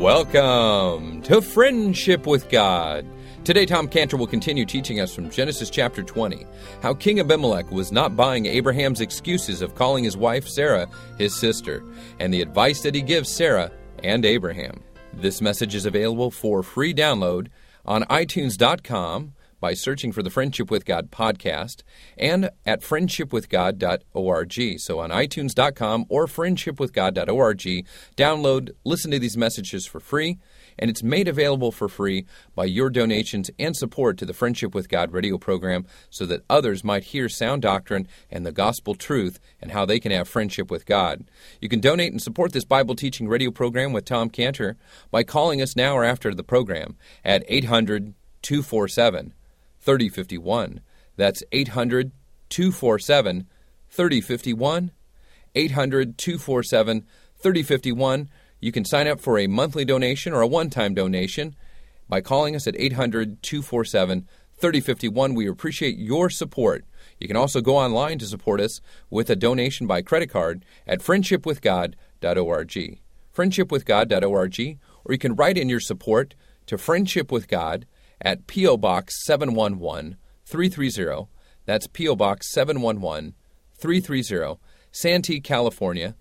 Welcome 0.00 1.20
to 1.24 1.42
Friendship 1.42 2.26
with 2.26 2.48
God. 2.48 3.04
Today, 3.44 3.66
Tom 3.66 3.86
Cantor 3.86 4.16
will 4.16 4.26
continue 4.26 4.64
teaching 4.64 4.98
us 4.98 5.14
from 5.14 5.28
Genesis 5.28 5.68
chapter 5.68 6.02
20 6.02 6.46
how 6.80 6.94
King 6.94 7.20
Abimelech 7.20 7.70
was 7.70 7.92
not 7.92 8.16
buying 8.16 8.46
Abraham's 8.46 9.02
excuses 9.02 9.60
of 9.60 9.74
calling 9.74 10.02
his 10.02 10.16
wife 10.16 10.48
Sarah 10.48 10.88
his 11.18 11.38
sister, 11.38 11.84
and 12.18 12.32
the 12.32 12.40
advice 12.40 12.80
that 12.80 12.94
he 12.94 13.02
gives 13.02 13.28
Sarah 13.28 13.70
and 14.02 14.24
Abraham. 14.24 14.82
This 15.12 15.42
message 15.42 15.74
is 15.74 15.84
available 15.84 16.30
for 16.30 16.62
free 16.62 16.94
download 16.94 17.48
on 17.84 18.04
iTunes.com 18.04 19.34
by 19.60 19.74
searching 19.74 20.10
for 20.10 20.22
the 20.22 20.30
Friendship 20.30 20.70
with 20.70 20.84
God 20.84 21.10
podcast 21.10 21.82
and 22.16 22.50
at 22.66 22.80
friendshipwithgod.org. 22.80 24.80
So 24.80 24.98
on 24.98 25.10
iTunes.com 25.10 26.06
or 26.08 26.26
friendshipwithgod.org, 26.26 27.86
download, 28.16 28.70
listen 28.84 29.10
to 29.10 29.18
these 29.18 29.36
messages 29.36 29.86
for 29.86 30.00
free, 30.00 30.38
and 30.78 30.90
it's 30.90 31.02
made 31.02 31.28
available 31.28 31.72
for 31.72 31.88
free 31.88 32.26
by 32.54 32.64
your 32.64 32.90
donations 32.90 33.50
and 33.58 33.76
support 33.76 34.16
to 34.18 34.26
the 34.26 34.32
Friendship 34.32 34.74
with 34.74 34.88
God 34.88 35.12
radio 35.12 35.36
program 35.36 35.86
so 36.08 36.24
that 36.26 36.44
others 36.48 36.82
might 36.82 37.04
hear 37.04 37.28
sound 37.28 37.62
doctrine 37.62 38.08
and 38.30 38.46
the 38.46 38.52
gospel 38.52 38.94
truth 38.94 39.38
and 39.60 39.72
how 39.72 39.84
they 39.84 40.00
can 40.00 40.12
have 40.12 40.28
friendship 40.28 40.70
with 40.70 40.86
God. 40.86 41.30
You 41.60 41.68
can 41.68 41.80
donate 41.80 42.12
and 42.12 42.22
support 42.22 42.52
this 42.52 42.64
Bible 42.64 42.94
teaching 42.94 43.28
radio 43.28 43.50
program 43.50 43.92
with 43.92 44.06
Tom 44.06 44.30
Cantor 44.30 44.76
by 45.10 45.22
calling 45.22 45.60
us 45.60 45.76
now 45.76 45.94
or 45.94 46.04
after 46.04 46.34
the 46.34 46.42
program 46.42 46.96
at 47.24 47.44
800 47.46 48.14
247 48.42 49.34
3051. 49.80 50.80
That's 51.16 51.42
800 51.52 52.12
247 52.48 53.46
3051. 53.88 54.90
800 55.54 56.18
247 56.18 57.06
3051. 57.36 58.30
You 58.60 58.72
can 58.72 58.84
sign 58.84 59.08
up 59.08 59.20
for 59.20 59.38
a 59.38 59.46
monthly 59.46 59.84
donation 59.84 60.32
or 60.32 60.42
a 60.42 60.46
one 60.46 60.70
time 60.70 60.94
donation 60.94 61.56
by 62.08 62.20
calling 62.20 62.54
us 62.54 62.66
at 62.66 62.78
800 62.78 63.42
247 63.42 64.28
3051. 64.56 65.34
We 65.34 65.48
appreciate 65.48 65.96
your 65.96 66.28
support. 66.28 66.84
You 67.18 67.26
can 67.26 67.36
also 67.36 67.60
go 67.60 67.76
online 67.76 68.18
to 68.18 68.26
support 68.26 68.60
us 68.60 68.80
with 69.08 69.30
a 69.30 69.36
donation 69.36 69.86
by 69.86 70.02
credit 70.02 70.28
card 70.28 70.64
at 70.86 71.00
friendshipwithgod.org. 71.00 72.98
Friendshipwithgod.org, 73.34 74.78
or 75.04 75.12
you 75.12 75.18
can 75.18 75.34
write 75.34 75.56
in 75.56 75.68
your 75.68 75.80
support 75.80 76.34
to 76.66 76.76
Friendship 76.76 77.32
with 77.32 77.48
God 77.48 77.86
at 78.20 78.46
P.O. 78.46 78.76
Box 78.76 79.24
711 79.24 80.16
330. 80.44 81.28
That's 81.66 81.86
P.O. 81.86 82.16
Box 82.16 82.52
711 82.52 83.34
330, 83.78 84.60
Santee, 84.92 85.40
California. 85.40 86.14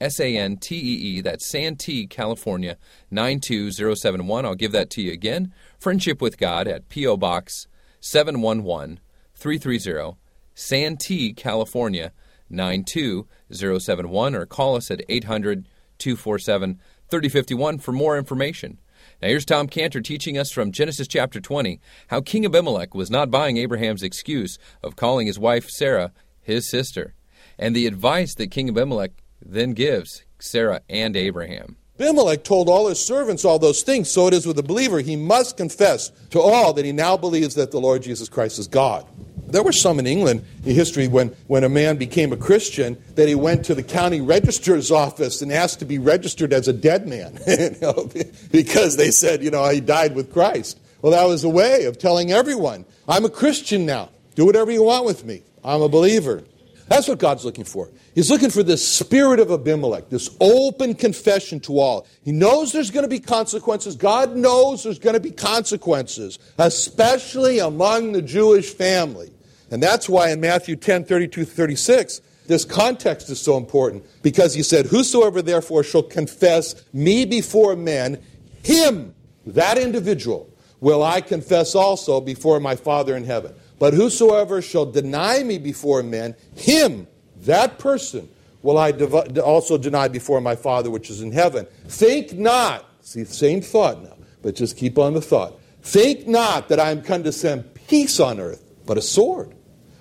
S 0.00 0.18
A 0.18 0.36
N 0.36 0.56
T 0.56 0.74
E 0.76 1.18
E, 1.18 1.20
that's 1.20 1.48
Santee, 1.48 2.06
California 2.06 2.76
92071. 3.10 4.44
I'll 4.44 4.54
give 4.54 4.72
that 4.72 4.90
to 4.90 5.00
you 5.00 5.12
again. 5.12 5.54
Friendship 5.78 6.20
with 6.20 6.36
God 6.36 6.66
at 6.66 6.88
P.O. 6.88 7.16
Box 7.16 7.68
711 8.00 9.00
330, 9.34 10.18
Santee, 10.54 11.32
California 11.32 12.12
92071, 12.50 14.34
or 14.34 14.46
call 14.46 14.76
us 14.76 14.90
at 14.90 15.02
800 15.08 15.66
247 15.98 16.80
3051 17.08 17.78
for 17.78 17.92
more 17.92 18.18
information. 18.18 18.78
Now, 19.24 19.30
here's 19.30 19.46
Tom 19.46 19.68
Cantor 19.68 20.02
teaching 20.02 20.36
us 20.36 20.52
from 20.52 20.70
Genesis 20.70 21.08
chapter 21.08 21.40
20 21.40 21.80
how 22.08 22.20
King 22.20 22.44
Abimelech 22.44 22.94
was 22.94 23.10
not 23.10 23.30
buying 23.30 23.56
Abraham's 23.56 24.02
excuse 24.02 24.58
of 24.82 24.96
calling 24.96 25.26
his 25.26 25.38
wife 25.38 25.70
Sarah 25.70 26.12
his 26.42 26.68
sister, 26.68 27.14
and 27.58 27.74
the 27.74 27.86
advice 27.86 28.34
that 28.34 28.50
King 28.50 28.68
Abimelech 28.68 29.12
then 29.40 29.72
gives 29.72 30.24
Sarah 30.38 30.82
and 30.90 31.16
Abraham. 31.16 31.78
Abimelech 31.98 32.44
told 32.44 32.68
all 32.68 32.86
his 32.86 33.02
servants 33.02 33.46
all 33.46 33.58
those 33.58 33.80
things. 33.80 34.10
So 34.10 34.26
it 34.26 34.34
is 34.34 34.46
with 34.46 34.56
the 34.56 34.62
believer. 34.62 35.00
He 35.00 35.16
must 35.16 35.56
confess 35.56 36.10
to 36.28 36.38
all 36.38 36.74
that 36.74 36.84
he 36.84 36.92
now 36.92 37.16
believes 37.16 37.54
that 37.54 37.70
the 37.70 37.80
Lord 37.80 38.02
Jesus 38.02 38.28
Christ 38.28 38.58
is 38.58 38.68
God. 38.68 39.06
There 39.48 39.62
were 39.62 39.72
some 39.72 39.98
in 39.98 40.06
England 40.06 40.44
in 40.64 40.74
history 40.74 41.08
when, 41.08 41.28
when 41.46 41.64
a 41.64 41.68
man 41.68 41.96
became 41.96 42.32
a 42.32 42.36
Christian 42.36 42.96
that 43.14 43.28
he 43.28 43.34
went 43.34 43.64
to 43.66 43.74
the 43.74 43.82
county 43.82 44.20
registrar's 44.20 44.90
office 44.90 45.42
and 45.42 45.52
asked 45.52 45.78
to 45.80 45.84
be 45.84 45.98
registered 45.98 46.52
as 46.52 46.68
a 46.68 46.72
dead 46.72 47.06
man 47.06 47.38
you 47.46 47.76
know, 47.80 48.10
because 48.50 48.96
they 48.96 49.10
said, 49.10 49.42
you 49.42 49.50
know, 49.50 49.68
he 49.68 49.80
died 49.80 50.14
with 50.14 50.32
Christ. 50.32 50.78
Well, 51.02 51.12
that 51.12 51.24
was 51.24 51.44
a 51.44 51.48
way 51.48 51.84
of 51.84 51.98
telling 51.98 52.32
everyone, 52.32 52.84
I'm 53.06 53.24
a 53.24 53.30
Christian 53.30 53.84
now. 53.84 54.10
Do 54.34 54.46
whatever 54.46 54.70
you 54.70 54.84
want 54.84 55.04
with 55.04 55.24
me. 55.24 55.42
I'm 55.62 55.82
a 55.82 55.88
believer. 55.88 56.42
That's 56.88 57.08
what 57.08 57.18
God's 57.18 57.44
looking 57.44 57.64
for. 57.64 57.90
He's 58.14 58.30
looking 58.30 58.50
for 58.50 58.62
this 58.62 58.86
spirit 58.86 59.40
of 59.40 59.50
Abimelech, 59.50 60.10
this 60.10 60.34
open 60.40 60.94
confession 60.94 61.60
to 61.60 61.78
all. 61.78 62.06
He 62.22 62.32
knows 62.32 62.72
there's 62.72 62.90
going 62.90 63.04
to 63.04 63.08
be 63.08 63.20
consequences. 63.20 63.96
God 63.96 64.36
knows 64.36 64.84
there's 64.84 64.98
going 64.98 65.14
to 65.14 65.20
be 65.20 65.30
consequences, 65.30 66.38
especially 66.58 67.58
among 67.58 68.12
the 68.12 68.22
Jewish 68.22 68.72
family. 68.72 69.32
And 69.74 69.82
that's 69.82 70.08
why 70.08 70.30
in 70.30 70.40
Matthew 70.40 70.76
10 70.76 71.04
32 71.04 71.44
36, 71.44 72.20
this 72.46 72.64
context 72.64 73.28
is 73.28 73.40
so 73.40 73.56
important 73.56 74.04
because 74.22 74.54
he 74.54 74.62
said, 74.62 74.86
Whosoever 74.86 75.42
therefore 75.42 75.82
shall 75.82 76.04
confess 76.04 76.84
me 76.92 77.24
before 77.24 77.74
men, 77.74 78.22
him, 78.62 79.16
that 79.44 79.76
individual, 79.76 80.48
will 80.78 81.02
I 81.02 81.20
confess 81.20 81.74
also 81.74 82.20
before 82.20 82.60
my 82.60 82.76
Father 82.76 83.16
in 83.16 83.24
heaven. 83.24 83.52
But 83.80 83.94
whosoever 83.94 84.62
shall 84.62 84.86
deny 84.86 85.42
me 85.42 85.58
before 85.58 86.04
men, 86.04 86.36
him, 86.54 87.08
that 87.38 87.80
person, 87.80 88.28
will 88.62 88.78
I 88.78 88.92
dev- 88.92 89.40
also 89.40 89.76
deny 89.76 90.06
before 90.06 90.40
my 90.40 90.54
Father 90.54 90.88
which 90.88 91.10
is 91.10 91.20
in 91.20 91.32
heaven. 91.32 91.66
Think 91.88 92.34
not, 92.34 92.88
see, 93.00 93.24
same 93.24 93.60
thought 93.60 94.04
now, 94.04 94.16
but 94.40 94.54
just 94.54 94.76
keep 94.76 94.98
on 94.98 95.14
the 95.14 95.20
thought. 95.20 95.58
Think 95.82 96.28
not 96.28 96.68
that 96.68 96.78
I 96.78 96.92
am 96.92 97.02
come 97.02 97.24
to 97.24 97.32
send 97.32 97.74
peace 97.74 98.20
on 98.20 98.38
earth, 98.38 98.62
but 98.86 98.96
a 98.96 99.02
sword. 99.02 99.53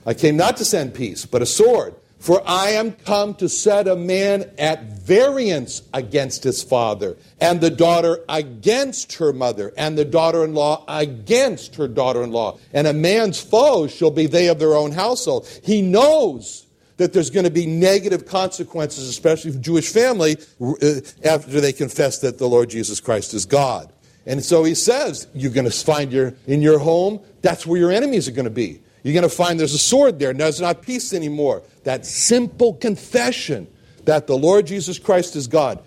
I 0.06 0.14
came 0.14 0.38
not 0.38 0.58
to 0.58 0.66
send 0.66 0.94
peace, 0.94 1.25
but 1.25 1.41
a 1.41 1.46
sword. 1.46 1.96
For 2.19 2.41
I 2.46 2.69
am 2.69 2.94
come 2.94 3.36
to 3.36 3.50
set 3.50 3.86
a 3.86 3.97
man 3.97 4.50
at 4.58 4.84
variance 4.84 5.81
against 5.94 6.46
his 6.46 6.64
father, 6.64 7.18
and 7.41 7.59
the 7.59 7.69
daughter 7.69 8.24
against 8.30 9.16
her 9.16 9.34
mother, 9.34 9.74
and 9.75 9.97
the 9.97 10.06
daughter 10.06 10.46
in 10.46 10.53
law 10.53 10.86
against 10.88 11.75
her 11.75 11.90
daughter 11.90 12.24
in 12.24 12.31
law. 12.31 12.59
And 12.72 12.88
a 12.88 12.94
man's 12.94 13.42
foes 13.42 13.94
shall 13.94 14.09
be 14.09 14.28
they 14.28 14.47
of 14.47 14.58
their 14.58 14.74
own 14.74 14.94
household. 14.94 15.47
He 15.63 15.81
knows 15.81 16.66
that 16.96 17.12
there's 17.12 17.30
going 17.30 17.44
to 17.44 17.52
be 17.52 17.66
negative 17.66 18.25
consequences, 18.25 19.09
especially 19.09 19.52
for 19.52 19.59
Jewish 19.59 19.92
family, 19.92 20.38
uh, 20.62 21.02
after 21.25 21.59
they 21.59 21.74
confess 21.74 22.19
that 22.19 22.38
the 22.38 22.47
Lord 22.47 22.69
Jesus 22.69 23.02
Christ 23.02 23.34
is 23.34 23.46
God. 23.46 23.92
And 24.25 24.42
so 24.42 24.63
he 24.63 24.75
says, 24.75 25.28
you're 25.34 25.52
going 25.52 25.69
to 25.69 25.72
find 25.72 26.13
your, 26.13 26.36
in 26.47 26.62
your 26.62 26.80
home, 26.80 27.19
that's 27.42 27.66
where 27.66 27.78
your 27.78 27.92
enemies 27.92 28.30
are 28.30 28.31
going 28.31 28.46
to 28.46 28.50
be. 28.50 28.80
You're 29.03 29.14
going 29.14 29.24
to 29.24 29.36
find 29.36 29.59
there's 29.59 29.74
a 29.74 29.78
sword 29.78 30.18
there. 30.18 30.34
There's 30.34 30.62
not 30.62 30.81
peace 30.81 31.14
anymore. 31.14 31.62
That 31.84 32.06
simple 32.06 32.74
confession 32.74 33.68
that 34.06 34.28
the 34.28 34.38
Lord 34.38 34.66
Jesus 34.66 34.97
Christ 34.97 35.36
is 35.36 35.47
God 35.47 35.84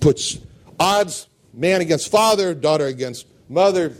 puts 0.00 0.38
odds 0.78 1.28
man 1.54 1.80
against 1.80 2.10
father, 2.10 2.54
daughter 2.54 2.86
against 2.86 3.26
mother. 3.48 3.92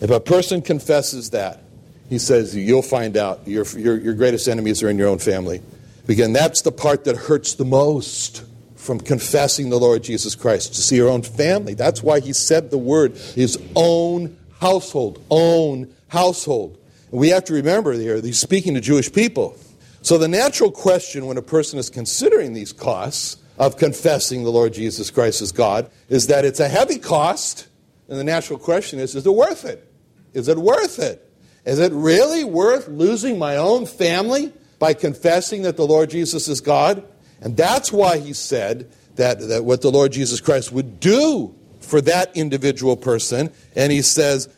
If 0.00 0.10
a 0.10 0.20
person 0.20 0.62
confesses 0.62 1.30
that, 1.30 1.62
he 2.08 2.18
says, 2.18 2.54
you'll 2.54 2.82
find 2.82 3.16
out 3.16 3.46
your, 3.46 3.64
your, 3.76 3.96
your 3.98 4.14
greatest 4.14 4.48
enemies 4.48 4.82
are 4.82 4.88
in 4.88 4.98
your 4.98 5.08
own 5.08 5.18
family. 5.18 5.62
Again, 6.08 6.32
that's 6.32 6.62
the 6.62 6.72
part 6.72 7.04
that 7.04 7.16
hurts 7.16 7.54
the 7.54 7.64
most 7.64 8.44
from 8.76 8.98
confessing 8.98 9.70
the 9.70 9.78
Lord 9.78 10.02
Jesus 10.02 10.34
Christ, 10.34 10.74
to 10.74 10.82
see 10.82 10.96
your 10.96 11.08
own 11.08 11.22
family. 11.22 11.74
That's 11.74 12.02
why 12.02 12.18
he 12.18 12.32
said 12.32 12.70
the 12.70 12.78
word, 12.78 13.16
his 13.16 13.56
own 13.76 14.36
household, 14.58 15.24
own 15.30 15.94
household. 16.08 16.78
We 17.12 17.28
have 17.28 17.44
to 17.44 17.52
remember 17.52 17.92
here, 17.92 18.20
he's 18.20 18.40
speaking 18.40 18.72
to 18.74 18.80
Jewish 18.80 19.12
people. 19.12 19.56
So 20.00 20.16
the 20.16 20.28
natural 20.28 20.72
question 20.72 21.26
when 21.26 21.36
a 21.36 21.42
person 21.42 21.78
is 21.78 21.90
considering 21.90 22.54
these 22.54 22.72
costs 22.72 23.36
of 23.58 23.76
confessing 23.76 24.44
the 24.44 24.50
Lord 24.50 24.72
Jesus 24.72 25.10
Christ 25.10 25.42
as 25.42 25.52
God 25.52 25.90
is 26.08 26.28
that 26.28 26.46
it's 26.46 26.58
a 26.58 26.68
heavy 26.68 26.98
cost. 26.98 27.68
And 28.08 28.18
the 28.18 28.24
natural 28.24 28.58
question 28.58 28.98
is, 28.98 29.14
is 29.14 29.26
it 29.26 29.30
worth 29.30 29.66
it? 29.66 29.86
Is 30.32 30.48
it 30.48 30.56
worth 30.56 30.98
it? 30.98 31.30
Is 31.66 31.78
it 31.78 31.92
really 31.92 32.44
worth 32.44 32.88
losing 32.88 33.38
my 33.38 33.56
own 33.56 33.84
family 33.84 34.52
by 34.78 34.94
confessing 34.94 35.62
that 35.62 35.76
the 35.76 35.86
Lord 35.86 36.10
Jesus 36.10 36.48
is 36.48 36.62
God? 36.62 37.04
And 37.42 37.56
that's 37.56 37.92
why 37.92 38.18
he 38.18 38.32
said 38.32 38.90
that, 39.16 39.38
that 39.48 39.64
what 39.64 39.82
the 39.82 39.90
Lord 39.90 40.12
Jesus 40.12 40.40
Christ 40.40 40.72
would 40.72 40.98
do 40.98 41.54
for 41.80 42.00
that 42.00 42.34
individual 42.36 42.96
person. 42.96 43.52
And 43.76 43.92
he 43.92 44.00
says, 44.00 44.48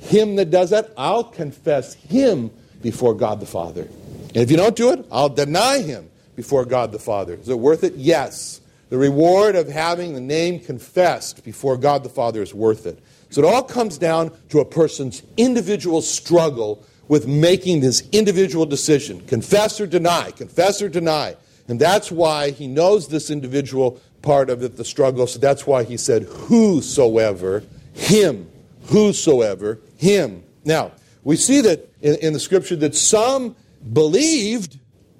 him 0.00 0.36
that 0.36 0.50
does 0.50 0.70
that, 0.70 0.92
I'll 0.96 1.24
confess 1.24 1.94
him 1.94 2.50
before 2.82 3.14
God 3.14 3.40
the 3.40 3.46
Father. 3.46 3.82
And 3.82 4.36
if 4.36 4.50
you 4.50 4.56
don't 4.56 4.76
do 4.76 4.92
it, 4.92 5.04
I'll 5.10 5.28
deny 5.28 5.80
him 5.80 6.10
before 6.36 6.64
God 6.64 6.92
the 6.92 6.98
Father. 6.98 7.34
Is 7.34 7.48
it 7.48 7.58
worth 7.58 7.84
it? 7.84 7.94
Yes. 7.96 8.60
The 8.88 8.98
reward 8.98 9.56
of 9.56 9.68
having 9.68 10.14
the 10.14 10.20
name 10.20 10.60
confessed 10.60 11.44
before 11.44 11.76
God 11.76 12.02
the 12.02 12.08
Father 12.08 12.42
is 12.42 12.54
worth 12.54 12.86
it. 12.86 12.98
So 13.30 13.42
it 13.42 13.44
all 13.44 13.62
comes 13.62 13.98
down 13.98 14.32
to 14.48 14.58
a 14.60 14.64
person's 14.64 15.22
individual 15.36 16.02
struggle 16.02 16.84
with 17.06 17.26
making 17.26 17.80
this 17.80 18.08
individual 18.10 18.66
decision 18.66 19.20
confess 19.26 19.80
or 19.80 19.86
deny, 19.86 20.30
confess 20.32 20.80
or 20.80 20.88
deny. 20.88 21.36
And 21.68 21.80
that's 21.80 22.10
why 22.10 22.50
he 22.50 22.66
knows 22.66 23.08
this 23.08 23.30
individual 23.30 24.00
part 24.22 24.50
of 24.50 24.62
it, 24.62 24.76
the 24.76 24.84
struggle. 24.84 25.26
So 25.26 25.38
that's 25.38 25.66
why 25.66 25.84
he 25.84 25.96
said, 25.96 26.24
Whosoever, 26.24 27.62
him, 27.94 28.50
whosoever, 28.86 29.80
him. 30.00 30.42
Now, 30.64 30.92
we 31.24 31.36
see 31.36 31.60
that 31.60 31.92
in, 32.00 32.14
in 32.16 32.32
the 32.32 32.40
scripture 32.40 32.76
that 32.76 32.94
some 32.94 33.54
believed, 33.92 34.78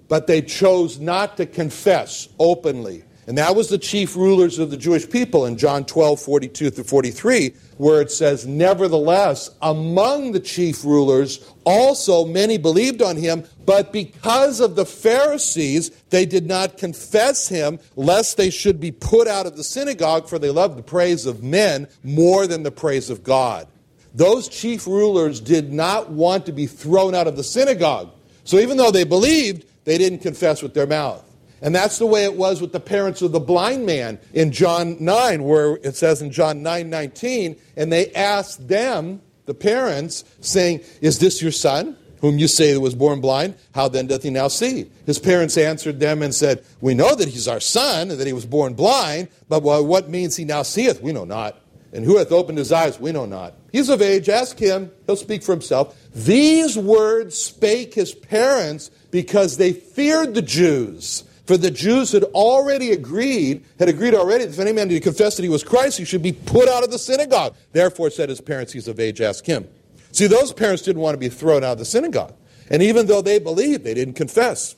but 0.08 0.26
they 0.26 0.40
chose 0.40 0.98
not 0.98 1.36
to 1.36 1.46
confess 1.46 2.28
openly. 2.38 3.04
And 3.26 3.36
that 3.36 3.54
was 3.54 3.68
the 3.68 3.78
chief 3.78 4.16
rulers 4.16 4.58
of 4.58 4.70
the 4.70 4.76
Jewish 4.76 5.08
people 5.08 5.44
in 5.44 5.58
John 5.58 5.84
12, 5.84 6.20
42 6.20 6.70
through 6.70 6.84
43, 6.84 7.54
where 7.76 8.00
it 8.00 8.10
says, 8.10 8.46
Nevertheless, 8.46 9.50
among 9.60 10.32
the 10.32 10.40
chief 10.40 10.82
rulers 10.82 11.46
also 11.64 12.24
many 12.24 12.56
believed 12.56 13.02
on 13.02 13.16
him, 13.16 13.44
but 13.66 13.92
because 13.92 14.58
of 14.58 14.74
the 14.74 14.86
Pharisees, 14.86 15.90
they 16.08 16.24
did 16.24 16.46
not 16.46 16.78
confess 16.78 17.48
him, 17.48 17.78
lest 17.94 18.38
they 18.38 18.50
should 18.50 18.80
be 18.80 18.90
put 18.90 19.28
out 19.28 19.46
of 19.46 19.56
the 19.56 19.62
synagogue, 19.62 20.26
for 20.26 20.38
they 20.38 20.50
loved 20.50 20.76
the 20.76 20.82
praise 20.82 21.26
of 21.26 21.42
men 21.42 21.86
more 22.02 22.46
than 22.46 22.62
the 22.62 22.72
praise 22.72 23.10
of 23.10 23.22
God. 23.22 23.68
Those 24.14 24.48
chief 24.48 24.86
rulers 24.86 25.40
did 25.40 25.72
not 25.72 26.10
want 26.10 26.46
to 26.46 26.52
be 26.52 26.66
thrown 26.66 27.14
out 27.14 27.26
of 27.26 27.36
the 27.36 27.44
synagogue. 27.44 28.10
So 28.44 28.58
even 28.58 28.76
though 28.76 28.90
they 28.90 29.04
believed, 29.04 29.64
they 29.84 29.98
didn't 29.98 30.20
confess 30.20 30.62
with 30.62 30.74
their 30.74 30.86
mouth. 30.86 31.24
And 31.62 31.74
that's 31.74 31.98
the 31.98 32.06
way 32.06 32.24
it 32.24 32.34
was 32.34 32.60
with 32.60 32.72
the 32.72 32.80
parents 32.80 33.22
of 33.22 33.32
the 33.32 33.40
blind 33.40 33.84
man 33.84 34.18
in 34.32 34.50
John 34.50 34.96
9, 34.98 35.44
where 35.44 35.76
it 35.76 35.94
says 35.94 36.22
in 36.22 36.30
John 36.30 36.62
9 36.62 36.88
19, 36.88 37.56
and 37.76 37.92
they 37.92 38.12
asked 38.12 38.66
them, 38.66 39.20
the 39.46 39.54
parents, 39.54 40.24
saying, 40.40 40.80
Is 41.00 41.18
this 41.18 41.42
your 41.42 41.52
son, 41.52 41.96
whom 42.20 42.38
you 42.38 42.48
say 42.48 42.76
was 42.76 42.94
born 42.94 43.20
blind? 43.20 43.56
How 43.74 43.88
then 43.88 44.06
doth 44.06 44.22
he 44.22 44.30
now 44.30 44.48
see? 44.48 44.90
His 45.06 45.18
parents 45.18 45.58
answered 45.58 45.98
them 46.00 46.22
and 46.22 46.34
said, 46.34 46.64
We 46.80 46.94
know 46.94 47.14
that 47.14 47.28
he's 47.28 47.48
our 47.48 47.60
son, 47.60 48.10
and 48.10 48.20
that 48.20 48.26
he 48.26 48.32
was 48.32 48.46
born 48.46 48.74
blind, 48.74 49.28
but 49.48 49.62
what 49.62 50.08
means 50.08 50.36
he 50.36 50.44
now 50.44 50.62
seeth? 50.62 51.02
We 51.02 51.12
know 51.12 51.24
not. 51.24 51.60
And 51.92 52.04
who 52.04 52.18
hath 52.18 52.30
opened 52.30 52.58
his 52.58 52.70
eyes? 52.70 53.00
We 53.00 53.12
know 53.12 53.26
not. 53.26 53.54
He's 53.72 53.88
of 53.88 54.02
age, 54.02 54.28
ask 54.28 54.58
him, 54.58 54.90
he'll 55.06 55.16
speak 55.16 55.42
for 55.42 55.52
himself. 55.52 55.96
These 56.14 56.76
words 56.76 57.36
spake 57.36 57.94
his 57.94 58.14
parents 58.14 58.90
because 59.10 59.56
they 59.56 59.72
feared 59.72 60.34
the 60.34 60.42
Jews. 60.42 61.24
For 61.46 61.56
the 61.56 61.70
Jews 61.70 62.12
had 62.12 62.24
already 62.24 62.92
agreed, 62.92 63.64
had 63.78 63.88
agreed 63.88 64.14
already 64.14 64.44
that 64.44 64.52
if 64.52 64.60
any 64.60 64.72
man 64.72 64.88
did 64.88 65.02
confess 65.02 65.36
that 65.36 65.42
he 65.42 65.48
was 65.48 65.64
Christ, 65.64 65.98
he 65.98 66.04
should 66.04 66.22
be 66.22 66.32
put 66.32 66.68
out 66.68 66.84
of 66.84 66.90
the 66.92 66.98
synagogue. 66.98 67.56
Therefore 67.72 68.10
said 68.10 68.28
his 68.28 68.40
parents, 68.40 68.72
He's 68.72 68.86
of 68.86 69.00
age, 69.00 69.20
ask 69.20 69.44
him. 69.44 69.66
See, 70.12 70.26
those 70.26 70.52
parents 70.52 70.82
didn't 70.82 71.02
want 71.02 71.14
to 71.14 71.18
be 71.18 71.28
thrown 71.28 71.64
out 71.64 71.72
of 71.72 71.78
the 71.78 71.84
synagogue. 71.84 72.34
And 72.68 72.82
even 72.82 73.06
though 73.06 73.20
they 73.20 73.40
believed, 73.40 73.84
they 73.84 73.94
didn't 73.94 74.14
confess. 74.14 74.76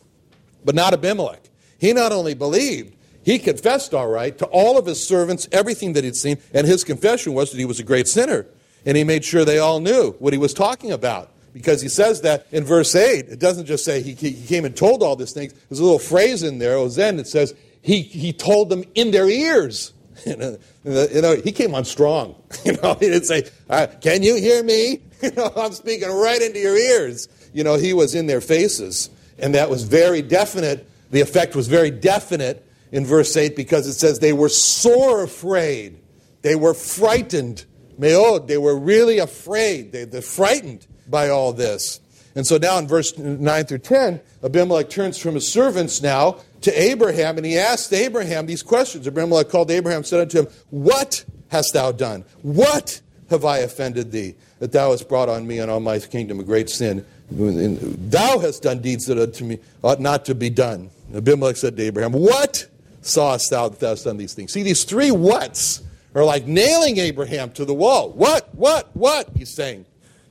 But 0.65 0.75
not 0.75 0.95
Abimelech. 0.95 1.43
He 1.79 1.93
not 1.93 2.13
only 2.13 2.35
believed, 2.35 2.97
he 3.23 3.39
confessed 3.39 3.93
all 3.93 4.09
right 4.09 4.37
to 4.39 4.47
all 4.47 4.79
of 4.79 4.87
his 4.87 5.07
servants 5.07 5.49
everything 5.53 5.93
that 5.93 6.05
he'd 6.05 6.17
seen, 6.17 6.39
and 6.55 6.67
his 6.67 6.85
confession 6.85 7.35
was 7.35 7.51
that 7.51 7.59
he 7.59 7.65
was 7.65 7.81
a 7.81 7.85
great 7.85 8.09
sinner. 8.09 8.47
And 8.85 8.97
he 8.97 9.05
made 9.05 9.25
sure 9.25 9.45
they 9.45 9.59
all 9.59 9.81
knew 9.81 10.13
what 10.19 10.33
he 10.33 10.39
was 10.39 10.55
talking 10.55 10.93
about 10.93 11.31
because 11.53 11.81
he 11.81 11.89
says 11.89 12.23
that 12.23 12.47
in 12.51 12.65
verse 12.65 12.95
8. 12.95 13.29
It 13.29 13.39
doesn't 13.39 13.67
just 13.67 13.85
say 13.85 14.03
he, 14.03 14.15
he 14.15 14.47
came 14.47 14.65
and 14.65 14.77
told 14.77 15.03
all 15.03 15.17
these 15.17 15.33
things. 15.33 15.53
There's 15.69 15.79
a 15.79 15.85
little 15.85 15.99
phrase 15.99 16.43
in 16.43 16.59
there, 16.59 16.77
Ozen, 16.77 17.17
that 17.17 17.27
says 17.27 17.55
he, 17.83 18.03
he 18.03 18.33
told 18.33 18.71
them 18.71 18.85
in 18.95 19.11
their 19.11 19.29
ears. 19.29 19.93
you 20.27 20.37
know, 20.85 21.37
he 21.43 21.53
came 21.53 21.75
on 21.75 21.85
strong. 21.85 22.35
You 22.65 22.73
know, 22.75 22.95
he 22.95 23.09
didn't 23.09 23.25
say, 23.25 23.45
uh, 23.69 23.89
"Can 24.01 24.23
you 24.23 24.37
hear 24.37 24.63
me?" 24.63 25.01
You 25.23 25.31
know, 25.33 25.53
I'm 25.57 25.73
speaking 25.73 26.09
right 26.09 26.41
into 26.41 26.59
your 26.59 26.77
ears. 26.77 27.29
You 27.53 27.65
know, 27.65 27.77
he 27.77 27.93
was 27.93 28.15
in 28.15 28.27
their 28.27 28.41
faces, 28.41 29.09
and 29.39 29.55
that 29.55 29.71
was 29.71 29.85
very 29.85 30.21
definite. 30.21 30.89
The 31.11 31.21
effect 31.21 31.55
was 31.55 31.69
very 31.69 31.91
definite 31.91 32.67
in 32.91 33.07
verse 33.07 33.37
eight 33.37 33.57
because 33.57 33.87
it 33.87 33.95
says 33.95 34.19
they 34.19 34.33
were 34.33 34.49
sore 34.49 35.23
afraid, 35.23 35.99
they 36.43 36.57
were 36.57 36.75
frightened. 36.75 37.65
Meod, 38.03 38.49
they 38.49 38.59
were 38.59 38.77
really 38.77 39.19
afraid. 39.19 39.93
They, 39.93 40.05
they're 40.05 40.21
frightened 40.21 40.87
by 41.09 41.29
all 41.29 41.53
this. 41.53 42.01
And 42.35 42.47
so 42.47 42.57
now 42.57 42.79
in 42.79 42.89
verse 42.89 43.17
9 43.17 43.65
through 43.67 43.79
10, 43.79 44.21
Abimelech 44.43 44.89
turns 44.91 45.19
from 45.19 45.35
his 45.35 45.51
servants 45.51 46.03
now 46.03 46.39
to 46.63 46.71
Abraham, 46.81 47.37
and 47.37 47.45
he 47.45 47.59
asked 47.59 47.93
Abraham 47.93 48.47
these 48.47 48.63
questions. 48.63 49.07
Abimelech 49.07 49.49
called 49.49 49.71
Abraham 49.71 50.05
said 50.05 50.21
unto 50.21 50.41
him, 50.41 50.47
What 50.71 51.25
hast 51.49 51.75
thou 51.75 51.93
done? 51.93 52.25
What 52.43 53.01
have 53.31 53.45
I 53.45 53.59
offended 53.59 54.13
thee, 54.13 54.35
that 54.61 54.73
thou 54.73 54.91
hast 54.91 55.09
brought 55.09 55.29
on 55.29 55.47
me 55.47 55.59
and 55.59 55.71
on 55.71 55.83
my 55.83 55.99
kingdom 55.99 56.41
a 56.41 56.45
great 56.45 56.71
sin? 56.71 57.05
Thou 57.31 58.39
hast 58.39 58.63
done 58.63 58.81
deeds 58.81 59.07
that 59.07 59.41
me, 59.41 59.59
ought 59.83 60.01
not 60.01 60.25
to 60.27 60.35
be 60.35 60.51
done. 60.51 60.91
Abimelech 61.15 61.57
said 61.57 61.77
to 61.77 61.83
Abraham, 61.83 62.13
What 62.13 62.67
sawest 63.03 63.51
thou 63.51 63.69
that 63.69 63.81
thou 63.81 63.91
hast 63.91 64.05
done 64.05 64.17
these 64.17 64.35
things? 64.35 64.53
See, 64.53 64.63
these 64.63 64.85
three 64.85 65.11
whats 65.11 65.83
are 66.15 66.25
like 66.25 66.47
nailing 66.47 66.99
Abraham 66.99 67.51
to 67.53 67.65
the 67.65 67.75
wall. 67.75 68.11
What, 68.11 68.55
what, 68.55 68.95
what? 68.95 69.31
He's 69.37 69.51
saying. 69.51 69.87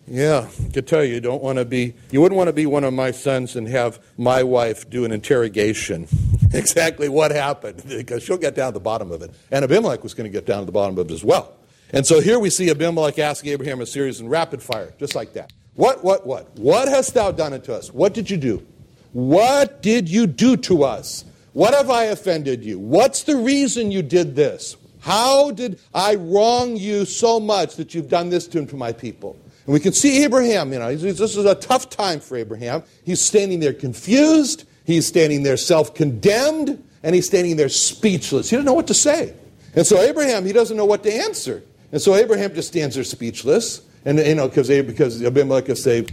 Yeah, 0.07 0.49
I 0.65 0.69
could 0.73 0.87
tell 0.87 1.03
you, 1.03 1.13
you 1.13 1.21
don't 1.21 1.41
want 1.41 1.57
to 1.57 1.65
be, 1.65 1.93
you 2.11 2.21
wouldn't 2.21 2.35
want 2.35 2.47
to 2.47 2.53
be 2.53 2.65
one 2.65 2.83
of 2.83 2.93
my 2.93 3.11
sons 3.11 3.55
and 3.55 3.67
have 3.67 4.03
my 4.17 4.43
wife 4.43 4.89
do 4.89 5.05
an 5.05 5.11
interrogation. 5.11 6.07
exactly 6.53 7.07
what 7.07 7.31
happened, 7.31 7.83
because 7.87 8.23
she'll 8.23 8.37
get 8.37 8.55
down 8.55 8.73
to 8.73 8.73
the 8.73 8.83
bottom 8.83 9.11
of 9.11 9.21
it. 9.21 9.31
And 9.51 9.63
Abimelech 9.63 10.03
was 10.03 10.13
going 10.13 10.29
to 10.29 10.31
get 10.31 10.45
down 10.45 10.59
to 10.59 10.65
the 10.65 10.71
bottom 10.71 10.97
of 10.97 11.09
it 11.09 11.13
as 11.13 11.23
well. 11.23 11.55
And 11.93 12.05
so 12.05 12.19
here 12.19 12.39
we 12.39 12.49
see 12.49 12.69
Abimelech 12.69 13.19
asking 13.19 13.51
Abraham 13.51 13.81
a 13.81 13.85
series 13.85 14.19
in 14.19 14.27
rapid 14.27 14.61
fire, 14.61 14.93
just 14.97 15.15
like 15.15 15.33
that. 15.33 15.53
What, 15.75 16.03
what, 16.03 16.25
what? 16.25 16.57
What 16.57 16.87
hast 16.87 17.13
thou 17.13 17.31
done 17.31 17.53
unto 17.53 17.71
us? 17.71 17.93
What 17.93 18.13
did 18.13 18.29
you 18.29 18.37
do? 18.37 18.65
What 19.13 19.81
did 19.81 20.09
you 20.09 20.27
do 20.27 20.57
to 20.57 20.83
us? 20.83 21.25
What 21.53 21.73
have 21.73 21.89
I 21.89 22.05
offended 22.05 22.63
you? 22.63 22.79
What's 22.79 23.23
the 23.23 23.35
reason 23.35 23.91
you 23.91 24.01
did 24.01 24.35
this? 24.35 24.77
How 25.01 25.51
did 25.51 25.79
I 25.93 26.15
wrong 26.15 26.77
you 26.77 27.05
so 27.05 27.39
much 27.39 27.75
that 27.75 27.93
you've 27.93 28.09
done 28.09 28.29
this 28.29 28.47
to, 28.47 28.65
my 28.75 28.93
people? 28.93 29.37
And 29.65 29.73
we 29.73 29.79
can 29.79 29.93
see 29.93 30.23
Abraham, 30.23 30.71
you 30.73 30.79
know, 30.79 30.95
this 30.95 31.35
is 31.35 31.45
a 31.45 31.55
tough 31.55 31.89
time 31.89 32.19
for 32.19 32.37
Abraham. 32.37 32.83
He's 33.03 33.19
standing 33.19 33.59
there 33.59 33.73
confused, 33.73 34.65
he's 34.85 35.07
standing 35.07 35.43
there 35.43 35.57
self 35.57 35.93
condemned, 35.93 36.83
and 37.03 37.15
he's 37.15 37.25
standing 37.25 37.57
there 37.57 37.69
speechless. 37.69 38.49
He 38.49 38.55
doesn't 38.55 38.65
know 38.65 38.73
what 38.73 38.87
to 38.87 38.93
say. 38.93 39.33
And 39.75 39.85
so 39.85 39.99
Abraham, 39.99 40.45
he 40.45 40.53
doesn't 40.53 40.77
know 40.77 40.85
what 40.85 41.03
to 41.03 41.13
answer. 41.13 41.63
And 41.91 42.01
so 42.01 42.15
Abraham 42.15 42.53
just 42.53 42.69
stands 42.69 42.95
there 42.95 43.03
speechless. 43.03 43.81
And, 44.05 44.19
you 44.19 44.35
know, 44.35 44.47
because 44.47 45.23
Abimelech 45.23 45.67
will 45.67 46.05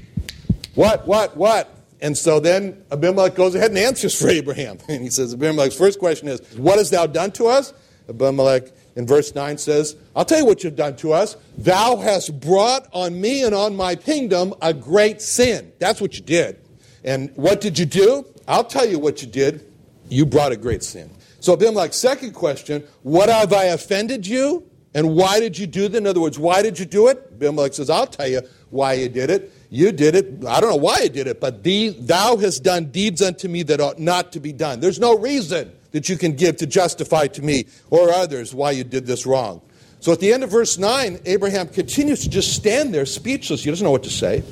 What, 0.75 1.07
what, 1.07 1.37
what? 1.37 1.75
And 2.01 2.17
so 2.17 2.41
then 2.41 2.85
Abimelech 2.93 3.35
goes 3.35 3.55
ahead 3.55 3.71
and 3.71 3.79
answers 3.79 4.19
for 4.19 4.29
Abraham. 4.29 4.79
And 4.89 5.03
he 5.03 5.11
says, 5.11 5.35
Abimelech's 5.35 5.77
first 5.77 5.99
question 5.99 6.29
is, 6.29 6.41
What 6.57 6.79
hast 6.79 6.91
thou 6.91 7.07
done 7.07 7.33
to 7.33 7.47
us? 7.47 7.73
Abimelech 8.09 8.71
in 8.99 9.07
verse 9.07 9.33
9 9.33 9.57
says, 9.59 9.95
I'll 10.17 10.25
tell 10.25 10.41
you 10.41 10.45
what 10.45 10.65
you've 10.65 10.75
done 10.75 10.97
to 10.97 11.13
us. 11.13 11.37
Thou 11.57 11.99
hast 11.99 12.41
brought 12.41 12.89
on 12.93 13.19
me 13.21 13.45
and 13.45 13.55
on 13.55 13.77
my 13.77 13.95
kingdom 13.95 14.53
a 14.61 14.75
great 14.75 15.23
sin. 15.23 15.73
That's 15.79 16.01
what 16.01 16.17
you 16.17 16.21
did. 16.21 16.59
And 17.05 17.31
what 17.37 17.61
did 17.61 17.79
you 17.79 17.87
do? 17.87 18.27
I'll 18.49 18.65
tell 18.65 18.85
you 18.85 18.99
what 18.99 19.23
you 19.23 19.29
did. 19.29 19.65
You 20.09 20.27
brought 20.27 20.51
a 20.51 20.57
great 20.57 20.83
sin. 20.83 21.11
So 21.39 21.53
Abimelech's 21.53 21.97
second 21.97 22.33
question, 22.33 22.83
what 23.05 23.29
have 23.29 23.53
I 23.53 23.67
offended 23.67 24.27
you? 24.27 24.69
And 24.95 25.15
why 25.15 25.39
did 25.39 25.57
you 25.57 25.69
do 25.69 25.87
that? 25.87 25.97
In 25.97 26.05
other 26.05 26.21
words, 26.21 26.37
why 26.37 26.61
did 26.63 26.77
you 26.77 26.85
do 26.85 27.07
it? 27.07 27.19
Abimelech 27.35 27.75
says, 27.75 27.91
I'll 27.91 28.09
tell 28.09 28.27
you 28.27 28.41
why 28.71 28.95
you 28.95 29.09
did 29.09 29.31
it. 29.31 29.53
You 29.71 29.93
did 29.93 30.17
it. 30.17 30.45
I 30.45 30.61
don't 30.61 30.71
know 30.71 30.77
why 30.77 31.03
you 31.03 31.09
did 31.09 31.29
it, 31.29 31.41
but 31.41 31.63
thee, 31.63 31.91
thou 31.91 32.37
hast 32.37 32.65
done 32.65 32.87
deeds 32.87 33.23
unto 33.23 33.47
me 33.47 33.63
that 33.63 33.81
ought 33.81 34.01
not 34.01 34.33
to 34.33 34.41
be 34.41 34.53
done. 34.53 34.81
There's 34.81 34.99
no 34.99 35.17
reason 35.17 35.71
that 35.99 36.09
you 36.09 36.17
can 36.17 36.37
give 36.37 36.57
to 36.59 36.67
justify 36.67 37.27
to 37.27 37.43
me 37.43 37.67
or 37.91 38.13
others 38.13 38.55
why 38.55 38.71
you 38.71 38.85
did 38.85 39.05
this 39.05 39.27
wrong. 39.27 39.61
So 39.99 40.13
at 40.13 40.21
the 40.21 40.33
end 40.33 40.45
of 40.45 40.51
verse 40.51 40.79
9, 40.79 41.19
Abraham 41.27 41.67
continues 41.67 42.23
to 42.23 42.31
just 42.31 42.53
stand 42.55 42.95
there 42.95 43.05
speechless. 43.05 43.65
He 43.65 43.71
doesn't 43.71 43.85
know 43.85 43.91
what 43.91 44.05
to 44.05 44.11
say. 44.11 44.45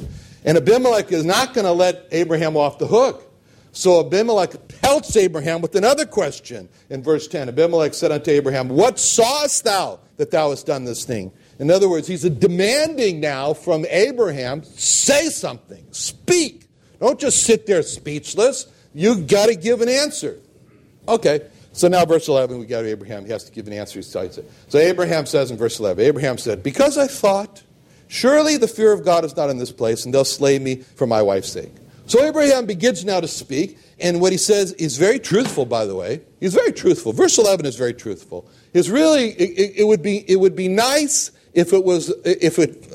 And 0.45 0.59
Abimelech 0.59 1.13
is 1.13 1.25
not 1.25 1.55
going 1.55 1.65
to 1.65 1.73
let 1.73 2.09
Abraham 2.11 2.57
off 2.57 2.81
the 2.81 2.89
hook. 2.89 3.33
So 3.71 4.05
Abimelech 4.05 4.57
pelts 4.81 5.17
Abraham 5.17 5.61
with 5.61 5.77
another 5.77 6.05
question 6.05 6.69
in 6.91 7.05
verse 7.05 7.29
10. 7.29 7.49
Abimelech 7.49 7.95
said 7.95 8.11
unto 8.11 8.33
Abraham, 8.33 8.69
What 8.69 8.99
sawest 8.99 9.63
thou 9.63 10.01
that 10.17 10.33
thou 10.33 10.51
hast 10.51 10.67
done 10.67 10.85
this 10.85 11.05
thing? 11.05 11.31
In 11.61 11.71
other 11.71 11.89
words, 11.89 12.09
he's 12.09 12.23
demanding 12.23 13.21
now 13.21 13.55
from 13.55 13.87
Abraham, 13.89 14.65
say 14.65 15.29
something, 15.29 15.87
speak. 15.93 16.67
Don't 16.99 17.21
just 17.21 17.45
sit 17.45 17.67
there 17.67 17.83
speechless. 17.83 18.67
You've 18.95 19.29
got 19.29 19.47
to 19.47 19.55
give 19.55 19.81
an 19.81 19.89
answer. 19.89 20.41
Okay, 21.09 21.41
so 21.73 21.89
now 21.89 22.05
verse 22.05 22.27
11, 22.27 22.59
we 22.59 22.67
go 22.67 22.83
to 22.83 22.89
Abraham. 22.89 23.25
He 23.25 23.33
has 23.33 23.45
to 23.45 23.53
give 23.53 23.67
an 23.67 23.73
answer. 23.73 23.99
He 23.99 24.03
cites 24.03 24.39
it. 24.39 24.51
So 24.69 24.79
Abraham 24.79 25.27
says 25.27 25.51
in 25.51 25.57
verse 25.57 25.79
11, 25.79 26.05
Abraham 26.05 26.39
said, 26.39 26.63
Because 26.63 26.97
I 26.99 27.07
thought, 27.07 27.63
surely 28.09 28.57
the 28.57 28.69
fear 28.69 28.93
of 28.93 29.05
God 29.05 29.25
is 29.25 29.37
not 29.37 29.51
in 29.51 29.59
this 29.59 29.73
place, 29.73 30.05
and 30.05 30.15
they'll 30.15 30.25
slay 30.25 30.59
me 30.59 30.77
for 30.77 31.07
my 31.07 31.23
wife's 31.23 31.53
sake. 31.53 31.73
So 32.07 32.25
Abraham 32.25 32.67
begins 32.67 33.05
now 33.05 33.21
to 33.21 33.29
speak, 33.29 33.79
and 33.99 34.21
what 34.21 34.33
he 34.33 34.39
says 34.39 34.73
is 34.75 34.97
very 34.97 35.19
truthful, 35.19 35.67
by 35.67 35.85
the 35.85 35.95
way. 35.95 36.23
He's 36.41 36.55
very 36.55 36.73
truthful. 36.73 37.13
Verse 37.13 37.37
11 37.37 37.67
is 37.67 37.77
very 37.77 37.95
truthful. 37.95 38.49
It's 38.73 38.89
really, 38.89 39.31
it, 39.31 39.81
it, 39.81 39.85
would 39.85 40.03
be, 40.03 40.25
it 40.31 40.37
would 40.37 40.55
be 40.55 40.69
nice 40.69 41.33
if 41.53 41.73
it 41.73 41.85
was, 41.85 42.11
if 42.25 42.59
it, 42.59 42.87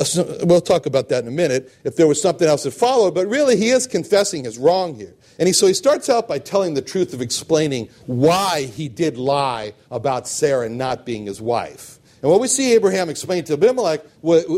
we'll 0.46 0.62
talk 0.62 0.86
about 0.86 1.10
that 1.10 1.24
in 1.24 1.28
a 1.28 1.32
minute, 1.32 1.72
if 1.84 1.98
there 1.98 2.08
was 2.08 2.22
something 2.22 2.48
else 2.48 2.64
that 2.64 2.72
followed, 2.72 3.14
but 3.14 3.28
really 3.28 3.58
he 3.58 3.70
is 3.70 3.86
confessing 3.86 4.46
his 4.46 4.58
wrong 4.58 4.96
here. 4.96 5.14
And 5.42 5.48
he, 5.48 5.54
so 5.54 5.66
he 5.66 5.74
starts 5.74 6.08
out 6.08 6.28
by 6.28 6.38
telling 6.38 6.76
the 6.76 6.84
truth 6.84 7.16
of 7.16 7.22
explaining 7.22 7.90
why 8.06 8.66
he 8.66 8.88
did 8.88 9.18
lie 9.18 9.74
about 9.90 10.28
Sarah 10.28 10.70
not 10.70 11.04
being 11.04 11.26
his 11.26 11.42
wife. 11.42 11.98
And 12.22 12.30
what 12.30 12.40
we 12.40 12.48
see 12.48 12.74
Abraham 12.74 13.10
explain 13.10 13.44
to 13.46 13.54
Abimelech, 13.54 14.02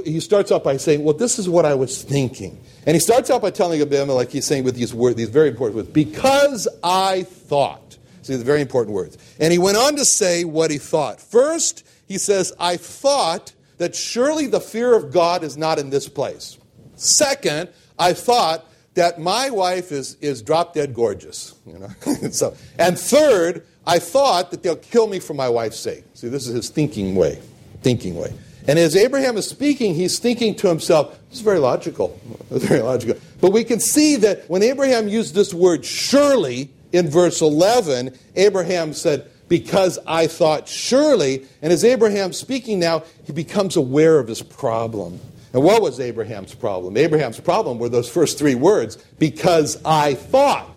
he 0.03 0.19
starts 0.19 0.51
out 0.51 0.61
by 0.61 0.75
saying, 0.75 1.05
Well, 1.05 1.13
this 1.13 1.39
is 1.39 1.47
what 1.47 1.63
I 1.63 1.73
was 1.73 2.03
thinking. 2.03 2.61
And 2.85 2.95
he 2.95 2.99
starts 2.99 3.29
out 3.29 3.41
by 3.41 3.49
telling 3.51 3.81
Abimelech, 3.81 4.29
he's 4.29 4.43
saying 4.45 4.65
with 4.65 4.75
these 4.75 4.93
words, 4.93 5.15
these 5.15 5.29
very 5.29 5.47
important 5.47 5.77
words, 5.77 5.87
because 5.87 6.67
I 6.83 7.23
thought. 7.23 7.97
See, 8.23 8.35
the 8.35 8.43
very 8.43 8.59
important 8.59 8.93
words. 8.93 9.17
And 9.39 9.53
he 9.53 9.59
went 9.59 9.77
on 9.77 9.95
to 9.95 10.03
say 10.03 10.43
what 10.43 10.69
he 10.69 10.79
thought. 10.79 11.21
First, 11.21 11.87
he 12.09 12.17
says, 12.17 12.51
I 12.59 12.75
thought 12.75 13.53
that 13.77 13.95
surely 13.95 14.47
the 14.47 14.59
fear 14.59 14.97
of 14.97 15.13
God 15.13 15.45
is 15.45 15.55
not 15.55 15.79
in 15.79 15.91
this 15.91 16.09
place. 16.09 16.57
Second, 16.97 17.69
I 17.97 18.11
thought 18.11 18.65
that 18.95 19.19
my 19.19 19.49
wife 19.49 19.91
is, 19.91 20.15
is 20.21 20.41
drop 20.41 20.73
dead 20.73 20.93
gorgeous. 20.93 21.55
You 21.65 21.79
know? 21.79 22.29
so, 22.31 22.55
and 22.77 22.97
third, 22.97 23.65
I 23.85 23.99
thought 23.99 24.51
that 24.51 24.63
they'll 24.63 24.75
kill 24.75 25.07
me 25.07 25.19
for 25.19 25.33
my 25.33 25.49
wife's 25.49 25.79
sake. 25.79 26.03
See, 26.13 26.29
this 26.29 26.47
is 26.47 26.55
his 26.55 26.69
thinking 26.69 27.15
way. 27.15 27.41
Thinking 27.81 28.15
way. 28.15 28.33
And 28.67 28.79
as 28.79 28.95
Abraham 28.95 29.35
is 29.35 29.47
speaking, 29.47 29.93
he's 29.93 30.19
thinking 30.19 30.55
to 30.55 30.69
himself, 30.69 31.19
it's 31.29 31.41
very 31.41 31.59
logical. 31.59 32.19
Very 32.49 32.81
logical. 32.81 33.19
But 33.41 33.51
we 33.51 33.63
can 33.63 33.79
see 33.79 34.15
that 34.17 34.47
when 34.47 34.61
Abraham 34.61 35.07
used 35.07 35.33
this 35.33 35.53
word 35.55 35.83
surely 35.83 36.69
in 36.91 37.09
verse 37.09 37.41
11, 37.41 38.15
Abraham 38.35 38.93
said, 38.93 39.27
because 39.49 39.99
I 40.07 40.27
thought 40.27 40.67
surely. 40.67 41.45
And 41.61 41.73
as 41.73 41.83
Abraham's 41.83 42.37
speaking 42.37 42.79
now, 42.79 43.03
he 43.25 43.33
becomes 43.33 43.75
aware 43.75 44.19
of 44.19 44.27
his 44.27 44.41
problem. 44.41 45.19
And 45.53 45.63
what 45.63 45.81
was 45.83 45.99
Abraham's 45.99 46.55
problem? 46.55 46.97
Abraham's 46.97 47.39
problem 47.39 47.77
were 47.77 47.89
those 47.89 48.09
first 48.09 48.39
three 48.39 48.55
words, 48.55 48.97
because 49.19 49.79
I 49.85 50.15
thought. 50.15 50.69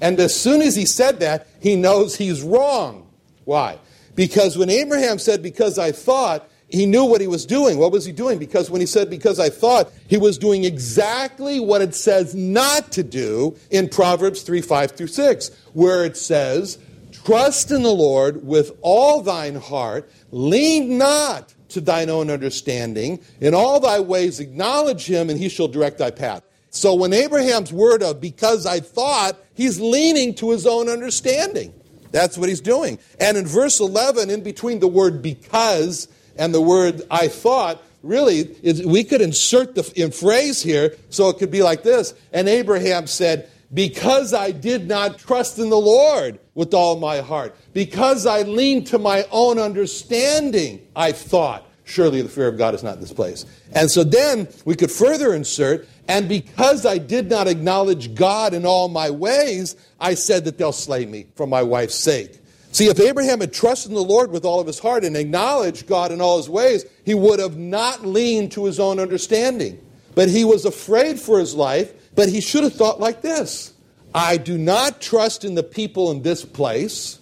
And 0.00 0.18
as 0.18 0.34
soon 0.34 0.62
as 0.62 0.74
he 0.74 0.86
said 0.86 1.20
that, 1.20 1.46
he 1.60 1.76
knows 1.76 2.16
he's 2.16 2.42
wrong. 2.42 3.06
Why? 3.44 3.78
Because 4.14 4.56
when 4.56 4.70
Abraham 4.70 5.18
said, 5.18 5.42
because 5.42 5.78
I 5.78 5.92
thought, 5.92 6.48
he 6.68 6.86
knew 6.86 7.04
what 7.04 7.20
he 7.20 7.26
was 7.26 7.44
doing. 7.44 7.78
What 7.78 7.92
was 7.92 8.04
he 8.04 8.12
doing? 8.12 8.38
Because 8.38 8.70
when 8.70 8.80
he 8.80 8.86
said, 8.86 9.10
because 9.10 9.38
I 9.38 9.50
thought, 9.50 9.92
he 10.08 10.16
was 10.16 10.38
doing 10.38 10.64
exactly 10.64 11.60
what 11.60 11.82
it 11.82 11.94
says 11.94 12.34
not 12.34 12.90
to 12.92 13.02
do 13.02 13.56
in 13.70 13.88
Proverbs 13.88 14.42
3 14.42 14.60
5 14.60 14.92
through 14.92 15.06
6, 15.08 15.50
where 15.74 16.04
it 16.04 16.16
says, 16.16 16.78
Trust 17.12 17.70
in 17.70 17.82
the 17.82 17.92
Lord 17.92 18.44
with 18.44 18.72
all 18.80 19.22
thine 19.22 19.54
heart, 19.54 20.10
lean 20.30 20.98
not 20.98 21.53
to 21.74 21.80
thine 21.80 22.10
own 22.10 22.30
understanding. 22.30 23.20
In 23.40 23.54
all 23.54 23.78
thy 23.80 24.00
ways 24.00 24.40
acknowledge 24.40 25.06
him, 25.06 25.30
and 25.30 25.38
he 25.38 25.48
shall 25.48 25.68
direct 25.68 25.98
thy 25.98 26.10
path. 26.10 26.42
So 26.70 26.94
when 26.94 27.12
Abraham's 27.12 27.72
word 27.72 28.02
of 28.02 28.20
because 28.20 28.66
I 28.66 28.80
thought, 28.80 29.36
he's 29.54 29.78
leaning 29.80 30.34
to 30.36 30.50
his 30.50 30.66
own 30.66 30.88
understanding. 30.88 31.72
That's 32.10 32.36
what 32.36 32.48
he's 32.48 32.60
doing. 32.60 32.98
And 33.20 33.36
in 33.36 33.46
verse 33.46 33.80
11, 33.80 34.30
in 34.30 34.42
between 34.42 34.80
the 34.80 34.88
word 34.88 35.22
because 35.22 36.08
and 36.36 36.52
the 36.52 36.60
word 36.60 37.02
I 37.10 37.28
thought, 37.28 37.82
really, 38.02 38.56
we 38.84 39.04
could 39.04 39.20
insert 39.20 39.74
the 39.74 39.92
in 39.96 40.10
phrase 40.10 40.62
here 40.62 40.96
so 41.10 41.28
it 41.28 41.38
could 41.38 41.50
be 41.50 41.62
like 41.62 41.82
this. 41.82 42.14
And 42.32 42.48
Abraham 42.48 43.06
said, 43.06 43.48
Because 43.72 44.32
I 44.34 44.50
did 44.50 44.86
not 44.86 45.18
trust 45.18 45.58
in 45.58 45.70
the 45.70 45.78
Lord 45.78 46.38
with 46.54 46.74
all 46.74 46.96
my 47.00 47.20
heart, 47.20 47.56
because 47.72 48.26
I 48.26 48.42
leaned 48.42 48.86
to 48.88 48.98
my 48.98 49.26
own 49.30 49.58
understanding, 49.58 50.86
I 50.94 51.12
thought, 51.12 51.68
surely 51.84 52.22
the 52.22 52.28
fear 52.28 52.48
of 52.48 52.56
God 52.56 52.74
is 52.74 52.82
not 52.82 52.94
in 52.94 53.00
this 53.00 53.12
place. 53.12 53.44
And 53.72 53.90
so 53.90 54.04
then 54.04 54.48
we 54.64 54.76
could 54.76 54.90
further 54.90 55.34
insert, 55.34 55.88
and 56.06 56.28
because 56.28 56.86
I 56.86 56.98
did 56.98 57.28
not 57.28 57.48
acknowledge 57.48 58.14
God 58.14 58.54
in 58.54 58.64
all 58.64 58.88
my 58.88 59.10
ways, 59.10 59.74
I 59.98 60.14
said 60.14 60.44
that 60.44 60.58
they'll 60.58 60.72
slay 60.72 61.06
me 61.06 61.26
for 61.34 61.46
my 61.46 61.62
wife's 61.62 62.02
sake. 62.02 62.40
See, 62.72 62.88
if 62.88 62.98
Abraham 62.98 63.40
had 63.40 63.52
trusted 63.52 63.90
in 63.90 63.94
the 63.94 64.02
Lord 64.02 64.32
with 64.32 64.44
all 64.44 64.58
of 64.58 64.66
his 64.66 64.80
heart 64.80 65.04
and 65.04 65.16
acknowledged 65.16 65.86
God 65.86 66.10
in 66.10 66.20
all 66.20 66.38
his 66.38 66.48
ways, 66.48 66.84
he 67.04 67.14
would 67.14 67.38
have 67.38 67.56
not 67.56 68.04
leaned 68.04 68.50
to 68.52 68.64
his 68.64 68.80
own 68.80 68.98
understanding. 68.98 69.80
But 70.16 70.28
he 70.28 70.44
was 70.44 70.64
afraid 70.64 71.20
for 71.20 71.38
his 71.38 71.54
life, 71.54 71.92
but 72.14 72.28
he 72.28 72.40
should 72.40 72.64
have 72.64 72.74
thought 72.74 73.00
like 73.00 73.22
this 73.22 73.72
I 74.14 74.36
do 74.36 74.56
not 74.56 75.00
trust 75.00 75.44
in 75.44 75.54
the 75.54 75.62
people 75.62 76.10
in 76.10 76.22
this 76.22 76.44
place. 76.44 77.18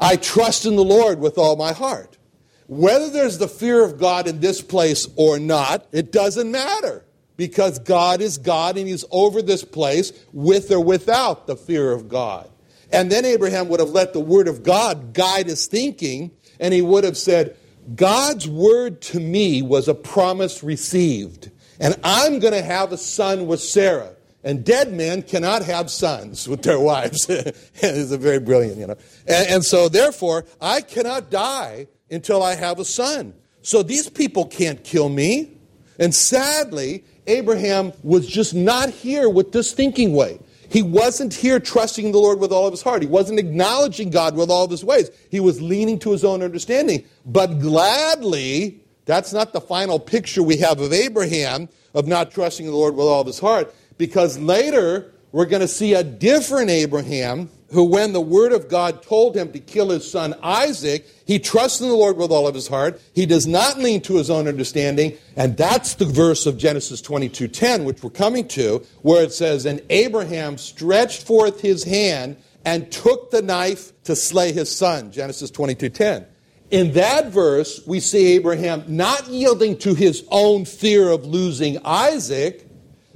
I 0.00 0.16
trust 0.16 0.66
in 0.66 0.74
the 0.74 0.84
Lord 0.84 1.20
with 1.20 1.38
all 1.38 1.54
my 1.54 1.72
heart. 1.72 2.18
Whether 2.66 3.10
there's 3.10 3.38
the 3.38 3.48
fear 3.48 3.84
of 3.84 3.98
God 3.98 4.26
in 4.26 4.40
this 4.40 4.60
place 4.60 5.06
or 5.14 5.38
not, 5.38 5.86
it 5.92 6.10
doesn't 6.10 6.50
matter 6.50 7.04
because 7.36 7.78
God 7.78 8.20
is 8.20 8.38
God 8.38 8.76
and 8.76 8.88
He's 8.88 9.04
over 9.10 9.42
this 9.42 9.62
place 9.62 10.12
with 10.32 10.70
or 10.70 10.80
without 10.82 11.46
the 11.46 11.56
fear 11.56 11.92
of 11.92 12.08
God. 12.08 12.48
And 12.92 13.10
then 13.10 13.24
Abraham 13.24 13.68
would 13.68 13.80
have 13.80 13.90
let 13.90 14.12
the 14.12 14.20
word 14.20 14.48
of 14.48 14.62
God 14.62 15.14
guide 15.14 15.46
his 15.46 15.66
thinking, 15.66 16.30
and 16.60 16.74
he 16.74 16.82
would 16.82 17.04
have 17.04 17.16
said, 17.16 17.56
God's 17.96 18.46
word 18.46 19.00
to 19.02 19.18
me 19.18 19.62
was 19.62 19.88
a 19.88 19.94
promise 19.94 20.62
received, 20.62 21.50
and 21.80 21.98
I'm 22.04 22.38
going 22.38 22.52
to 22.52 22.62
have 22.62 22.92
a 22.92 22.98
son 22.98 23.46
with 23.46 23.60
Sarah. 23.60 24.11
And 24.44 24.64
dead 24.64 24.92
men 24.92 25.22
cannot 25.22 25.64
have 25.64 25.90
sons 25.90 26.48
with 26.48 26.62
their 26.62 26.80
wives. 26.80 27.26
it's 27.28 28.10
a 28.10 28.18
very 28.18 28.40
brilliant, 28.40 28.78
you 28.78 28.86
know. 28.88 28.96
And, 29.26 29.48
and 29.48 29.64
so, 29.64 29.88
therefore, 29.88 30.44
I 30.60 30.80
cannot 30.80 31.30
die 31.30 31.86
until 32.10 32.42
I 32.42 32.56
have 32.56 32.78
a 32.78 32.84
son. 32.84 33.34
So 33.62 33.82
these 33.82 34.10
people 34.10 34.46
can't 34.46 34.82
kill 34.82 35.08
me. 35.08 35.56
And 35.98 36.14
sadly, 36.14 37.04
Abraham 37.26 37.92
was 38.02 38.26
just 38.26 38.54
not 38.54 38.90
here 38.90 39.28
with 39.28 39.52
this 39.52 39.72
thinking 39.72 40.12
way. 40.14 40.40
He 40.68 40.82
wasn't 40.82 41.34
here 41.34 41.60
trusting 41.60 42.12
the 42.12 42.18
Lord 42.18 42.40
with 42.40 42.50
all 42.50 42.66
of 42.66 42.72
his 42.72 42.82
heart. 42.82 43.02
He 43.02 43.08
wasn't 43.08 43.38
acknowledging 43.38 44.10
God 44.10 44.34
with 44.34 44.50
all 44.50 44.64
of 44.64 44.70
his 44.70 44.84
ways. 44.84 45.10
He 45.30 45.38
was 45.38 45.60
leaning 45.60 45.98
to 46.00 46.10
his 46.10 46.24
own 46.24 46.42
understanding. 46.42 47.04
But 47.26 47.60
gladly, 47.60 48.80
that's 49.04 49.32
not 49.32 49.52
the 49.52 49.60
final 49.60 49.98
picture 49.98 50.42
we 50.42 50.56
have 50.58 50.80
of 50.80 50.92
Abraham 50.92 51.68
of 51.94 52.06
not 52.06 52.30
trusting 52.30 52.66
the 52.66 52.72
Lord 52.72 52.94
with 52.94 53.06
all 53.06 53.20
of 53.20 53.26
his 53.26 53.38
heart, 53.38 53.74
because 53.98 54.38
later 54.38 55.12
we're 55.32 55.46
going 55.46 55.60
to 55.60 55.68
see 55.68 55.94
a 55.94 56.04
different 56.04 56.70
Abraham 56.70 57.48
who, 57.72 57.84
when 57.84 58.12
the 58.12 58.20
word 58.20 58.52
of 58.52 58.68
God 58.68 59.02
told 59.02 59.34
him 59.34 59.50
to 59.52 59.58
kill 59.58 59.90
his 59.90 60.08
son 60.08 60.34
Isaac, 60.42 61.06
he 61.26 61.38
trusts 61.38 61.80
in 61.80 61.88
the 61.88 61.94
Lord 61.94 62.18
with 62.18 62.30
all 62.30 62.46
of 62.46 62.54
his 62.54 62.68
heart. 62.68 63.00
He 63.14 63.24
does 63.24 63.46
not 63.46 63.78
lean 63.78 64.02
to 64.02 64.16
his 64.16 64.28
own 64.28 64.46
understanding. 64.46 65.16
And 65.36 65.56
that's 65.56 65.94
the 65.94 66.04
verse 66.04 66.44
of 66.44 66.58
Genesis 66.58 67.00
22:10, 67.00 67.84
which 67.84 68.02
we're 68.02 68.10
coming 68.10 68.46
to, 68.48 68.82
where 69.00 69.24
it 69.24 69.32
says, 69.32 69.64
And 69.64 69.80
Abraham 69.88 70.58
stretched 70.58 71.22
forth 71.22 71.62
his 71.62 71.84
hand 71.84 72.36
and 72.64 72.92
took 72.92 73.30
the 73.30 73.42
knife 73.42 73.92
to 74.04 74.14
slay 74.14 74.52
his 74.52 74.70
son. 74.70 75.10
Genesis 75.10 75.50
22:10. 75.50 76.26
In 76.70 76.92
that 76.92 77.30
verse, 77.30 77.80
we 77.86 78.00
see 78.00 78.32
Abraham 78.34 78.84
not 78.86 79.28
yielding 79.28 79.76
to 79.78 79.94
his 79.94 80.24
own 80.30 80.64
fear 80.64 81.10
of 81.10 81.26
losing 81.26 81.78
Isaac 81.84 82.66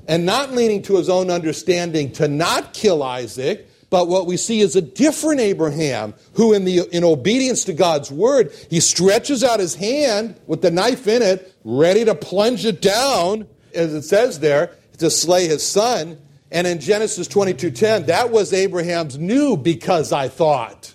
and 0.06 0.24
not 0.24 0.52
leaning 0.52 0.82
to 0.82 0.96
his 0.96 1.08
own 1.08 1.30
understanding 1.30 2.12
to 2.12 2.28
not 2.28 2.72
kill 2.72 3.02
Isaac 3.02 3.68
but 3.88 4.08
what 4.08 4.26
we 4.26 4.36
see 4.36 4.60
is 4.60 4.74
a 4.74 4.82
different 4.82 5.40
Abraham 5.40 6.14
who, 6.34 6.52
in, 6.52 6.64
the, 6.64 6.88
in 6.94 7.04
obedience 7.04 7.64
to 7.64 7.72
God's 7.72 8.10
word, 8.10 8.52
he 8.68 8.80
stretches 8.80 9.44
out 9.44 9.60
his 9.60 9.74
hand 9.74 10.38
with 10.46 10.62
the 10.62 10.70
knife 10.70 11.06
in 11.06 11.22
it, 11.22 11.54
ready 11.64 12.04
to 12.04 12.14
plunge 12.14 12.66
it 12.66 12.82
down, 12.82 13.46
as 13.74 13.94
it 13.94 14.02
says 14.02 14.40
there, 14.40 14.72
to 14.98 15.10
slay 15.10 15.46
his 15.46 15.64
son. 15.64 16.18
And 16.50 16.66
in 16.66 16.80
Genesis 16.80 17.28
22:10, 17.28 18.06
that 18.06 18.30
was 18.30 18.52
Abraham's 18.52 19.18
new 19.18 19.56
because 19.56 20.12
I 20.12 20.28
thought. 20.28 20.94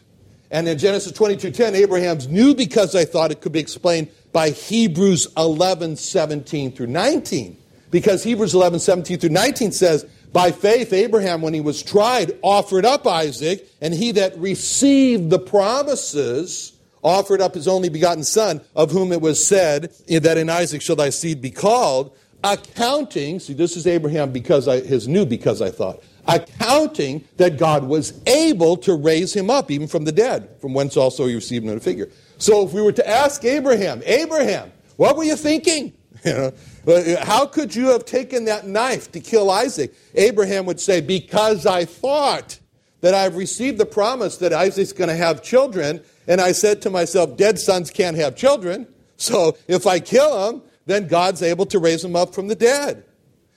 And 0.50 0.68
in 0.68 0.77
Genesis 0.77 1.13
22:10, 1.13 1.75
Abraham's 1.75 2.27
new 2.27 2.53
because 2.53 2.94
I 2.96 3.06
thought 3.06 3.32
it 3.32 3.41
could 3.41 3.51
be 3.51 3.60
explained 3.60 4.10
by 4.34 4.50
Hebrews 4.50 5.27
11, 5.38 5.98
17 5.98 6.72
through 6.72 6.88
19. 6.88 7.58
Because 7.92 8.24
Hebrews 8.24 8.56
11, 8.56 8.80
17 8.80 9.20
through 9.20 9.30
19 9.30 9.72
says, 9.72 10.06
by 10.34 10.52
faith, 10.52 10.94
Abraham, 10.94 11.42
when 11.42 11.54
he 11.54 11.60
was 11.60 11.84
tried, 11.84 12.38
offered 12.42 12.86
up 12.86 13.06
Isaac, 13.06 13.68
and 13.82 13.94
he 13.94 14.14
that 14.14 14.38
received 14.38 15.30
the 15.30 15.40
promises 15.40 16.74
offered 17.04 17.42
up 17.42 17.56
his 17.56 17.68
only 17.68 17.90
begotten 17.90 18.24
son, 18.24 18.62
of 18.76 18.92
whom 18.92 19.12
it 19.12 19.22
was 19.22 19.46
said 19.46 19.92
that 20.08 20.38
in 20.38 20.50
Isaac 20.50 20.82
shall 20.82 20.96
thy 20.96 21.10
seed 21.10 21.42
be 21.42 21.52
called, 21.52 22.16
accounting, 22.44 23.40
see, 23.40 23.54
this 23.54 23.76
is 23.76 23.88
Abraham 23.88 24.32
because 24.32 24.68
I, 24.68 24.80
his 24.82 25.08
new 25.08 25.26
because 25.26 25.62
I 25.62 25.72
thought, 25.72 26.04
accounting 26.28 27.24
that 27.38 27.58
God 27.58 27.84
was 27.84 28.20
able 28.28 28.78
to 28.78 28.96
raise 28.96 29.36
him 29.36 29.50
up 29.50 29.72
even 29.72 29.88
from 29.88 30.06
the 30.06 30.12
dead, 30.12 30.50
from 30.60 30.74
whence 30.74 30.98
also 30.98 31.26
he 31.26 31.36
received 31.36 31.66
in 31.66 31.80
figure. 31.80 32.10
So 32.38 32.66
if 32.66 32.74
we 32.74 32.82
were 32.82 32.92
to 32.94 33.08
ask 33.08 33.44
Abraham, 33.44 34.02
Abraham, 34.06 34.72
what 34.98 35.18
were 35.18 35.24
you 35.24 35.36
thinking? 35.36 35.94
You 36.24 36.34
know, 36.34 36.52
Uh, 36.88 37.24
how 37.24 37.46
could 37.46 37.76
you 37.76 37.90
have 37.90 38.06
taken 38.06 38.46
that 38.46 38.66
knife 38.66 39.12
to 39.12 39.20
kill 39.20 39.52
Isaac? 39.52 39.94
Abraham 40.16 40.66
would 40.66 40.80
say, 40.80 41.02
Because 41.02 41.66
I 41.66 41.86
thought 41.86 42.60
that 43.02 43.14
I've 43.14 43.36
received 43.36 43.78
the 43.78 43.86
promise 43.86 44.38
that 44.38 44.54
Isaac's 44.54 44.94
going 44.94 45.10
to 45.10 45.16
have 45.16 45.44
children, 45.44 46.02
and 46.28 46.40
I 46.40 46.52
said 46.52 46.82
to 46.84 46.90
myself, 46.90 47.36
dead 47.36 47.60
sons 47.60 47.90
can't 47.90 48.16
have 48.16 48.36
children. 48.36 48.88
So 49.18 49.58
if 49.68 49.86
I 49.86 50.00
kill 50.00 50.50
him, 50.50 50.62
then 50.86 51.08
God's 51.08 51.42
able 51.42 51.66
to 51.68 51.80
raise 51.80 52.04
him 52.04 52.16
up 52.16 52.34
from 52.34 52.48
the 52.48 52.56
dead. 52.56 53.04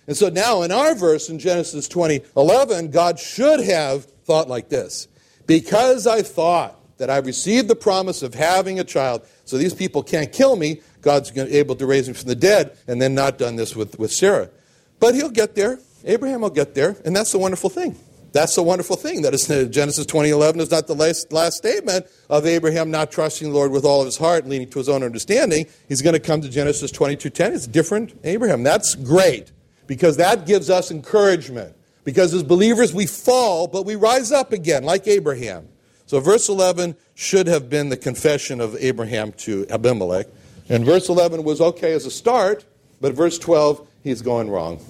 And 0.07 0.17
so 0.17 0.29
now 0.29 0.63
in 0.63 0.73
our 0.73 0.95
verse 0.95 1.29
in 1.29 1.39
Genesis 1.39 1.89
20, 1.89 2.23
11, 2.37 2.91
God 2.91 3.19
should 3.19 3.61
have 3.61 4.05
thought 4.05 4.49
like 4.49 4.69
this. 4.69 5.09
Because 5.47 6.07
I 6.07 6.23
thought 6.23 6.79
that 6.99 7.11
I 7.11 7.19
received 7.19 7.69
the 7.69 7.77
promise 7.77 8.23
of 8.23 8.35
having 8.35 8.79
a 8.79 8.85
child, 8.85 9.27
so 9.45 9.59
these 9.59 9.75
people 9.75 10.03
can't 10.03 10.33
kill 10.33 10.57
me, 10.57 10.81
God's 11.05 11.37
able 11.37 11.77
to 11.77 11.87
raise 11.87 12.09
him 12.09 12.15
from 12.15 12.29
the 12.29 12.35
dead, 12.35 12.77
and 12.89 13.01
then 13.01 13.15
not 13.15 13.39
done 13.39 13.57
this 13.57 13.77
with, 13.77 13.99
with 13.99 14.11
Sarah. 14.11 14.51
But 14.99 15.15
he'll 15.15 15.31
get 15.31 15.55
there. 15.55 15.79
Abraham 16.05 16.41
will 16.41 16.51
get 16.51 16.75
there, 16.75 16.97
and 17.05 17.15
that's 17.15 17.31
the 17.33 17.39
wonderful 17.39 17.71
thing. 17.71 17.97
That's 18.33 18.57
the 18.57 18.65
wonderful 18.65 18.97
thing. 18.97 19.23
That 19.23 19.33
is 19.33 19.49
uh, 19.49 19.65
Genesis 19.71 20.07
20:11 20.07 20.59
is 20.59 20.71
not 20.71 20.89
the 20.89 20.95
last, 20.95 21.33
last 21.33 21.57
statement 21.57 22.07
of 22.29 22.47
Abraham 22.47 22.91
not 22.91 23.13
trusting 23.13 23.49
the 23.49 23.55
Lord 23.55 23.71
with 23.71 23.85
all 23.85 24.01
of 24.01 24.07
his 24.07 24.17
heart, 24.17 24.49
leaning 24.49 24.69
to 24.71 24.79
his 24.81 24.89
own 24.89 25.05
understanding. 25.05 25.67
He's 25.89 26.03
going 26.03 26.15
to 26.15 26.21
come 26.21 26.41
to 26.41 26.49
Genesis 26.49 26.91
22:10. 26.91 27.55
It's 27.55 27.69
different 27.69 28.19
Abraham. 28.25 28.65
That's 28.65 28.97
great 28.97 29.53
because 29.87 30.17
that 30.17 30.47
gives 30.47 30.69
us 30.69 30.91
encouragement. 30.91 31.77
Because 32.03 32.35
as 32.35 32.43
believers 32.43 32.93
we 32.93 33.07
fall, 33.07 33.69
but 33.69 33.87
we 33.87 33.95
rise 33.95 34.33
up 34.33 34.53
again, 34.53 34.83
like 34.83 35.07
Abraham. 35.07 35.69
So 36.07 36.21
verse 36.21 36.49
11 36.49 36.97
should 37.15 37.47
have 37.47 37.71
been 37.71 37.89
the 37.89 37.97
confession 37.97 38.61
of 38.61 38.77
Abraham 38.79 39.33
to 39.33 39.67
Abimelech. 39.71 40.27
And 40.69 40.85
verse 40.85 41.09
11 41.09 41.45
was 41.45 41.61
okay 41.61 41.93
as 41.93 42.07
a 42.07 42.11
start, 42.11 42.65
but 43.01 43.15
verse 43.15 43.39
12, 43.39 43.87
he's 44.03 44.23
going 44.23 44.51
wrong. 44.51 44.81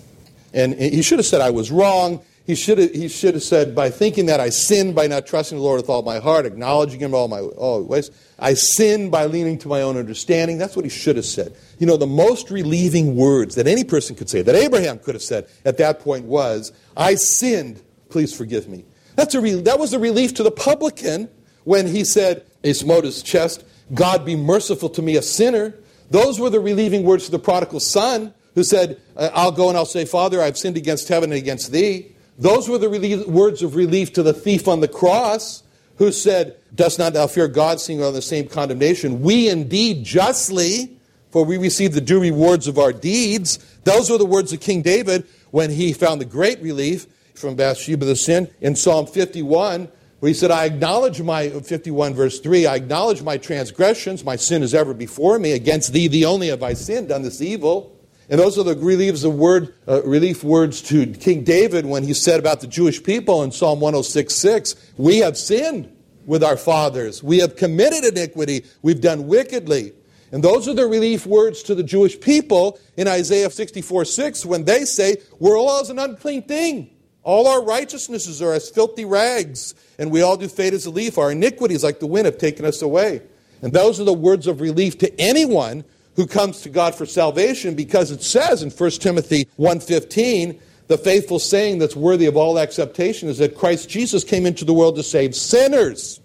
And 0.53 0.75
he 0.75 1.03
should 1.03 1.19
have 1.19 1.27
said, 1.27 1.41
I 1.41 1.51
was 1.51 1.73
wrong. 1.73 2.23
He 2.47 2.55
should, 2.55 2.79
have, 2.79 2.93
he 2.93 3.09
should 3.09 3.35
have 3.35 3.43
said, 3.43 3.75
by 3.75 3.91
thinking 3.91 4.27
that 4.27 4.39
I 4.39 4.51
sinned 4.51 4.95
by 4.95 5.07
not 5.07 5.27
trusting 5.27 5.57
the 5.57 5.65
Lord 5.65 5.81
with 5.81 5.89
all 5.89 6.03
my 6.03 6.19
heart, 6.19 6.47
acknowledging 6.47 7.01
Him 7.01 7.15
all 7.15 7.27
my 7.27 7.41
all 7.41 7.83
ways, 7.83 8.11
I 8.39 8.55
sinned 8.55 9.11
by 9.11 9.25
leaning 9.25 9.59
to 9.61 9.69
my 9.69 9.81
own 9.81 9.97
understanding. 9.97 10.59
That's 10.59 10.77
what 10.77 10.85
he 10.85 10.91
should 10.91 11.17
have 11.17 11.25
said. 11.25 11.57
You 11.79 11.87
know, 11.87 11.97
the 11.97 12.07
most 12.07 12.51
relieving 12.51 13.17
words 13.17 13.55
that 13.55 13.67
any 13.67 13.83
person 13.83 14.15
could 14.15 14.29
say, 14.29 14.43
that 14.43 14.55
Abraham 14.55 14.99
could 14.99 15.15
have 15.15 15.23
said 15.23 15.49
at 15.65 15.79
that 15.79 16.01
point 16.01 16.27
was, 16.27 16.73
I 16.97 17.15
sinned, 17.15 17.83
please 18.11 18.37
forgive 18.37 18.69
me. 18.69 18.85
That's 19.17 19.35
a 19.35 19.41
re- 19.41 19.63
that 19.63 19.79
was 19.79 19.93
a 19.93 19.99
relief 19.99 20.35
to 20.35 20.43
the 20.43 20.51
publican 20.51 21.31
when 21.65 21.87
he 21.87 22.05
said, 22.05 22.45
he 22.63 22.75
smote 22.75 23.05
his 23.05 23.23
chest, 23.23 23.65
God 23.93 24.25
be 24.25 24.37
merciful 24.37 24.89
to 24.91 25.03
me, 25.03 25.17
a 25.17 25.23
sinner. 25.23 25.75
Those 26.11 26.41
were 26.41 26.51
the 26.51 26.61
relieving 26.61 27.03
words 27.03 27.27
to 27.27 27.31
the 27.31 27.39
prodigal 27.39 27.81
son 27.81 28.33
who 28.55 28.63
said, 28.63 29.01
uh, 29.17 29.31
I'll 29.35 29.53
go 29.53 29.69
and 29.69 29.77
I'll 29.77 29.85
say, 29.85 30.05
Father, 30.05 30.41
I've 30.41 30.57
sinned 30.57 30.77
against 30.77 31.09
heaven 31.09 31.33
and 31.33 31.39
against 31.39 31.73
thee. 31.73 32.15
Those 32.39 32.69
were 32.69 32.79
the 32.79 32.89
relief, 32.89 33.27
words 33.27 33.63
of 33.63 33.77
relief 33.77 34.13
to 34.15 34.23
the 34.23 34.33
thief 34.33 34.67
on 34.67 34.81
the 34.81 34.89
cross 34.89 35.63
who 35.97 36.11
said, 36.11 36.57
Dost 36.75 36.99
not 36.99 37.13
thou 37.13 37.27
fear 37.27 37.47
God, 37.47 37.81
seeing 37.81 38.03
on 38.03 38.15
the 38.15 38.23
same 38.23 38.49
condemnation? 38.49 39.23
We 39.23 39.49
indeed 39.49 40.05
justly, 40.05 40.97
for 41.31 41.45
we 41.45 41.57
receive 41.57 41.95
the 41.95 42.01
due 42.01 42.21
rewards 42.21 42.67
of 42.67 42.79
our 42.79 42.93
deeds. 42.93 43.59
Those 43.85 44.11
were 44.11 44.19
the 44.19 44.27
words 44.27 44.53
of 44.53 44.61
King 44.61 44.83
David 44.83 45.27
when 45.51 45.71
he 45.71 45.93
found 45.93 46.21
the 46.21 46.25
great 46.25 46.61
relief 46.61 47.07
from 47.35 47.55
Bathsheba 47.55 48.05
the 48.05 48.17
sin 48.17 48.51
in 48.61 48.75
Psalm 48.75 49.07
51, 49.07 49.89
where 50.25 50.31
he 50.31 50.35
said, 50.35 50.51
I 50.51 50.65
acknowledge 50.65 51.21
my, 51.21 51.51
51 51.51 52.15
verse 52.15 52.41
3, 52.41 52.65
I 52.65 52.77
acknowledge 52.77 53.21
my 53.21 53.37
transgressions, 53.37 54.25
my 54.25 54.37
sin 54.37 54.63
is 54.63 54.73
ever 54.73 54.95
before 54.95 55.39
me. 55.39 55.53
Against 55.53 55.93
thee, 55.93 56.09
the 56.09 56.25
only 56.25 56.49
have 56.49 56.63
I 56.63 56.73
sinned, 56.73 57.11
done 57.11 57.21
this 57.21 57.43
evil. 57.43 57.95
And 58.31 58.41
those 58.41 58.57
are 58.59 58.63
the 58.63 58.75
of 59.23 59.35
word, 59.35 59.75
uh, 59.87 60.03
relief 60.03 60.43
words 60.43 60.81
to 60.85 61.05
King 61.09 61.45
David 61.45 61.85
when 61.85 62.05
he 62.05 62.15
said 62.15 62.41
about 62.41 62.63
the 62.63 62.67
Jewish 62.67 63.03
people 63.03 63.43
in 63.43 63.53
Psalm 63.53 63.81
106 63.81 64.35
6, 64.35 64.93
We 64.97 65.19
have 65.19 65.37
sinned 65.37 65.95
with 66.25 66.43
our 66.43 66.57
fathers. 66.57 67.23
We 67.23 67.41
have 67.41 67.57
committed 67.57 68.07
iniquity. 68.07 68.65
We've 68.81 69.03
done 69.03 69.27
wickedly. 69.27 69.93
And 70.33 70.43
those 70.43 70.67
are 70.69 70.75
the 70.75 70.87
relief 70.87 71.27
words 71.27 71.63
to 71.65 71.75
the 71.75 71.85
Jewish 71.85 72.19
people 72.19 72.81
in 72.97 73.09
Isaiah 73.09 73.51
64 73.51 74.07
6 74.07 74.47
when 74.47 74.65
they 74.65 74.87
say, 74.87 75.19
We're 75.39 75.59
all 75.59 75.83
as 75.83 75.91
an 75.91 75.99
unclean 75.99 76.45
thing. 76.45 76.94
All 77.25 77.49
our 77.49 77.65
righteousnesses 77.65 78.43
are 78.43 78.53
as 78.53 78.69
filthy 78.69 79.05
rags, 79.05 79.75
and 79.99 80.11
we 80.11 80.21
all 80.21 80.37
do 80.37 80.47
fade 80.47 80.75
as 80.75 80.87
a 80.87 80.91
leaf. 80.91 81.17
Our 81.17 81.33
iniquities, 81.33 81.83
like 81.83 81.99
the 81.99 82.07
wind, 82.07 82.27
have 82.27 82.39
taken 82.39 82.65
us 82.67 82.83
away. 82.83 83.23
And 83.63 83.73
those 83.73 83.99
are 83.99 84.05
the 84.05 84.13
words 84.13 84.47
of 84.47 84.61
relief 84.61 84.99
to 84.99 85.21
anyone 85.21 85.85
who 86.17 86.27
comes 86.27 86.61
to 86.61 86.69
God 86.69 86.95
for 86.95 87.07
salvation 87.07 87.75
because 87.75 88.11
it 88.11 88.23
says 88.23 88.63
in 88.63 88.71
1 88.71 89.01
Timothy 89.01 89.49
1:15 89.59 90.61
the 90.87 90.99
faithful 90.99 91.39
saying 91.39 91.79
that's 91.79 91.97
worthy 91.97 92.27
of 92.27 92.37
all 92.37 92.59
acceptation 92.59 93.31
is 93.31 93.39
that 93.39 93.57
Christ 93.57 93.89
Jesus 93.89 94.23
came 94.23 94.45
into 94.45 94.67
the 94.67 94.75
world 94.75 94.97
to 94.97 95.03
save 95.03 95.35
sinners. 95.35 96.21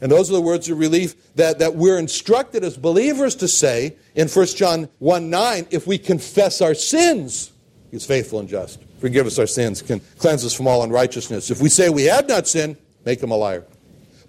And 0.00 0.10
those 0.10 0.30
are 0.30 0.34
the 0.34 0.40
words 0.40 0.68
of 0.68 0.78
relief 0.78 1.34
that, 1.34 1.58
that 1.58 1.74
we're 1.74 1.98
instructed 1.98 2.64
as 2.64 2.76
believers 2.76 3.34
to 3.36 3.48
say 3.48 3.96
in 4.14 4.28
1 4.28 4.46
John 4.46 4.88
1 5.00 5.30
9, 5.30 5.66
if 5.70 5.86
we 5.86 5.98
confess 5.98 6.60
our 6.60 6.74
sins, 6.74 7.50
he's 7.90 8.06
faithful 8.06 8.38
and 8.38 8.48
just. 8.48 8.78
Forgive 9.02 9.26
us 9.26 9.36
our 9.36 9.48
sins, 9.48 9.82
can 9.82 10.00
cleanse 10.18 10.44
us 10.44 10.54
from 10.54 10.68
all 10.68 10.84
unrighteousness. 10.84 11.50
If 11.50 11.60
we 11.60 11.68
say 11.68 11.90
we 11.90 12.04
have 12.04 12.28
not 12.28 12.46
sinned, 12.46 12.76
make 13.04 13.20
him 13.20 13.32
a 13.32 13.36
liar. 13.36 13.64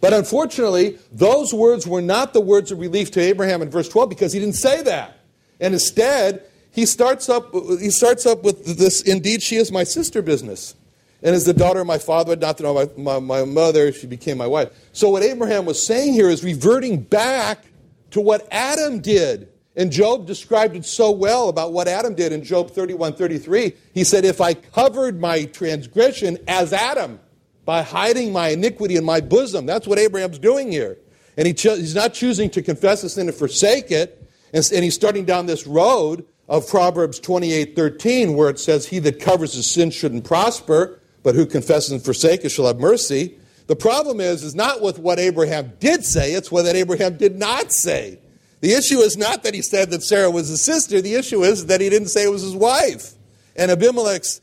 But 0.02 0.14
unfortunately, 0.14 0.98
those 1.12 1.54
words 1.54 1.86
were 1.86 2.02
not 2.02 2.34
the 2.34 2.42
words 2.42 2.72
of 2.72 2.80
relief 2.80 3.12
to 3.12 3.20
Abraham 3.20 3.62
in 3.62 3.70
verse 3.70 3.88
12 3.88 4.10
because 4.10 4.34
he 4.34 4.40
didn't 4.40 4.56
say 4.56 4.82
that. 4.82 5.20
And 5.60 5.76
instead, 5.76 6.44
he 6.72 6.88
starts 6.88 7.30
up, 7.30 7.54
he 7.54 7.92
starts 7.92 8.26
up 8.26 8.44
with 8.44 8.80
this, 8.80 9.04
indeed, 9.04 9.44
she 9.44 9.58
is 9.58 9.72
my 9.72 9.84
sister 9.84 10.24
business. 10.24 10.74
And 11.22 11.36
as 11.36 11.46
the 11.46 11.54
daughter 11.54 11.82
of 11.82 11.86
my 11.86 12.00
father, 12.00 12.36
not 12.36 12.58
to 12.58 12.74
my, 12.74 12.90
my, 12.98 13.20
my 13.20 13.46
mother, 13.46 13.92
she 13.92 14.08
became 14.08 14.40
my 14.40 14.48
wife. 14.48 14.72
So 14.92 15.12
what 15.12 15.22
Abraham 15.22 15.66
was 15.68 15.86
saying 15.86 16.14
here 16.14 16.30
is 16.30 16.44
reverting 16.44 17.00
back 17.00 17.64
to 18.10 18.22
what 18.22 18.48
Adam 18.50 19.02
did. 19.02 19.53
And 19.76 19.92
Job 19.92 20.28
described 20.28 20.76
it 20.76 20.86
so 20.86 21.12
well 21.12 21.50
about 21.50 21.74
what 21.74 21.88
Adam 21.88 22.14
did 22.14 22.32
in 22.32 22.44
Job 22.44 22.72
31 22.72 23.14
33. 23.14 23.74
He 23.94 24.04
said, 24.04 24.24
If 24.26 24.40
I 24.40 24.54
covered 24.54 25.20
my 25.20 25.46
transgression 25.46 26.38
as 26.48 26.74
Adam, 26.74 27.20
by 27.66 27.82
hiding 27.82 28.32
my 28.34 28.50
iniquity 28.50 28.96
in 28.96 29.04
my 29.04 29.22
bosom. 29.22 29.66
That's 29.66 29.88
what 29.88 30.00
Abraham's 30.00 30.40
doing 30.40 30.72
here. 30.72 30.98
And 31.38 31.48
he 31.48 31.54
cho- 31.54 31.76
he's 31.76 31.96
not 31.96 32.14
choosing 32.14 32.50
to 32.52 32.62
confess 32.62 33.02
his 33.02 33.14
sin 33.14 33.28
and 33.28 33.36
forsake 33.36 33.92
it. 33.92 34.20
And, 34.54 34.70
and 34.74 34.84
he's 34.84 34.96
starting 34.96 35.26
down 35.26 35.46
this 35.46 35.66
road 35.66 36.26
of 36.48 36.68
Proverbs 36.68 37.20
28 37.20 37.76
13, 37.76 38.36
where 38.36 38.50
it 38.50 38.60
says, 38.60 38.88
He 38.88 39.00
that 39.00 39.20
covers 39.20 39.54
his 39.54 39.70
sin 39.70 39.92
shouldn't 39.92 40.26
prosper, 40.26 41.00
but 41.24 41.36
who 41.36 41.46
confesses 41.46 41.92
and 41.92 42.04
forsakes 42.04 42.46
it 42.46 42.50
shall 42.50 42.68
have 42.68 42.80
mercy. 42.80 43.38
The 43.68 43.76
problem 43.78 44.20
is, 44.20 44.44
is 44.44 44.56
not 44.56 44.82
with 44.82 45.00
what 45.00 45.20
Abraham 45.20 45.72
did 45.80 46.04
say, 46.04 46.34
it's 46.34 46.52
what 46.52 46.66
Abraham 46.66 47.18
did 47.18 47.38
not 47.40 47.72
say. 47.72 48.20
The 48.64 48.72
issue 48.72 49.00
is 49.00 49.18
not 49.18 49.44
that 49.44 49.54
he 49.54 49.62
said 49.62 49.92
that 49.92 50.04
Sarah 50.04 50.32
was 50.32 50.48
his 50.48 50.62
sister, 50.62 51.02
the 51.02 51.16
issue 51.16 51.44
is 51.44 51.66
that 51.66 51.82
he 51.82 51.90
didn't 51.90 52.08
say 52.08 52.24
it 52.24 52.32
was 52.32 52.44
his 52.44 52.56
wife. 52.56 53.12
And 53.58 53.70
Abimelech's 53.70 54.40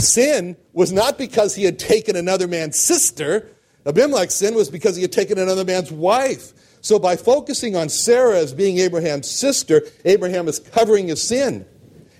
sin 0.00 0.58
was 0.74 0.92
not 0.92 1.16
because 1.16 1.54
he 1.54 1.64
had 1.64 1.78
taken 1.78 2.14
another 2.14 2.46
man's 2.46 2.78
sister. 2.78 3.48
Abimelech's 3.86 4.34
sin 4.34 4.54
was 4.54 4.68
because 4.68 4.96
he 4.96 5.02
had 5.02 5.12
taken 5.12 5.38
another 5.38 5.64
man's 5.64 5.90
wife. 5.90 6.52
So 6.82 6.98
by 6.98 7.16
focusing 7.16 7.74
on 7.74 7.88
Sarah 7.88 8.36
as 8.36 8.52
being 8.52 8.76
Abraham's 8.80 9.30
sister, 9.30 9.80
Abraham 10.04 10.46
is 10.46 10.58
covering 10.58 11.08
his 11.08 11.22
sin. 11.22 11.64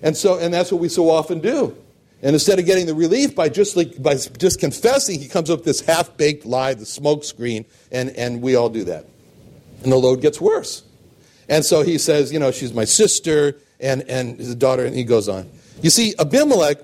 And 0.01 0.17
so 0.17 0.39
and 0.39 0.51
that's 0.51 0.71
what 0.71 0.81
we 0.81 0.89
so 0.89 1.11
often 1.11 1.41
do. 1.41 1.77
And 2.23 2.33
instead 2.33 2.57
of 2.57 2.65
getting 2.65 2.87
the 2.87 2.95
relief 2.95 3.35
by 3.35 3.49
just 3.49 3.75
like, 3.75 4.01
by 4.01 4.15
just 4.15 4.59
confessing, 4.59 5.19
he 5.19 5.27
comes 5.27 5.51
up 5.51 5.59
with 5.59 5.65
this 5.65 5.81
half-baked 5.81 6.47
lie, 6.47 6.73
the 6.73 6.87
smoke 6.87 7.23
screen, 7.23 7.65
and, 7.91 8.09
and 8.17 8.41
we 8.41 8.55
all 8.55 8.69
do 8.69 8.83
that. 8.85 9.05
And 9.83 9.91
the 9.91 9.97
load 9.97 10.21
gets 10.21 10.41
worse. 10.41 10.81
And 11.49 11.63
so 11.63 11.83
he 11.83 11.97
says, 11.97 12.31
you 12.31 12.39
know, 12.39 12.51
she's 12.51 12.73
my 12.73 12.85
sister 12.85 13.55
and, 13.79 14.03
and 14.03 14.37
his 14.37 14.55
daughter, 14.55 14.85
and 14.85 14.95
he 14.95 15.03
goes 15.03 15.29
on. 15.29 15.49
You 15.81 15.89
see, 15.89 16.15
Abimelech 16.17 16.79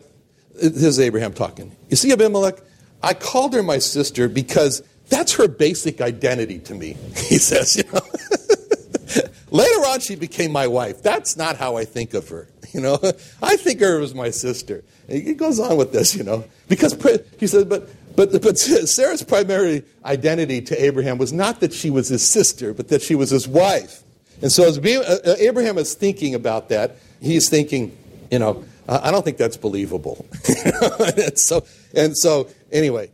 this 0.62 0.84
is 0.84 1.00
Abraham 1.00 1.34
talking. 1.34 1.76
You 1.90 1.96
see, 1.96 2.12
Abimelech, 2.12 2.60
I 3.02 3.14
called 3.14 3.54
her 3.54 3.64
my 3.64 3.80
sister 3.80 4.30
because 4.30 4.84
that's 5.10 5.34
her 5.34 5.48
basic 5.48 6.02
identity 6.02 6.60
to 6.60 6.76
me, 6.76 6.94
he 7.16 7.38
says, 7.38 7.76
you 7.76 7.84
know. 7.92 8.02
Later 9.52 9.86
on, 9.88 10.00
she 10.00 10.16
became 10.16 10.52
my 10.52 10.68
wife. 10.68 11.04
That's 11.04 11.36
not 11.36 11.58
how 11.58 11.76
I 11.76 11.86
think 11.86 12.14
of 12.14 12.30
her. 12.30 12.48
You 12.74 12.80
know, 12.80 12.98
I 13.44 13.58
think 13.58 13.82
her 13.82 14.00
as 14.00 14.16
my 14.16 14.30
sister. 14.30 14.86
And 15.10 15.22
he 15.22 15.34
goes 15.34 15.60
on 15.60 15.76
with 15.76 15.92
this, 15.92 16.16
you 16.16 16.24
know, 16.24 16.46
because 16.70 16.94
he 17.38 17.46
says, 17.46 17.66
but 17.66 17.90
but 18.16 18.42
but 18.42 18.58
Sarah's 18.58 19.24
primary 19.24 19.84
identity 20.06 20.62
to 20.62 20.82
Abraham 20.82 21.18
was 21.18 21.34
not 21.34 21.60
that 21.60 21.74
she 21.74 21.90
was 21.90 22.08
his 22.08 22.26
sister, 22.26 22.74
but 22.74 22.88
that 22.88 23.02
she 23.02 23.14
was 23.14 23.30
his 23.30 23.46
wife. 23.46 24.04
And 24.42 24.52
so 24.52 24.68
as 24.68 24.78
uh, 24.78 25.20
uh, 25.26 25.36
Abraham 25.40 25.78
is 25.78 25.94
thinking 25.94 26.36
about 26.36 26.70
that, 26.70 26.98
he's 27.22 27.50
thinking, 27.50 27.96
you 28.32 28.40
know, 28.40 28.64
I 28.88 29.12
don't 29.12 29.24
think 29.24 29.38
that's 29.38 29.58
believable. 29.58 30.26
and, 31.18 31.38
so, 31.38 31.66
and 31.94 32.18
so, 32.18 32.50
anyway, 32.72 33.12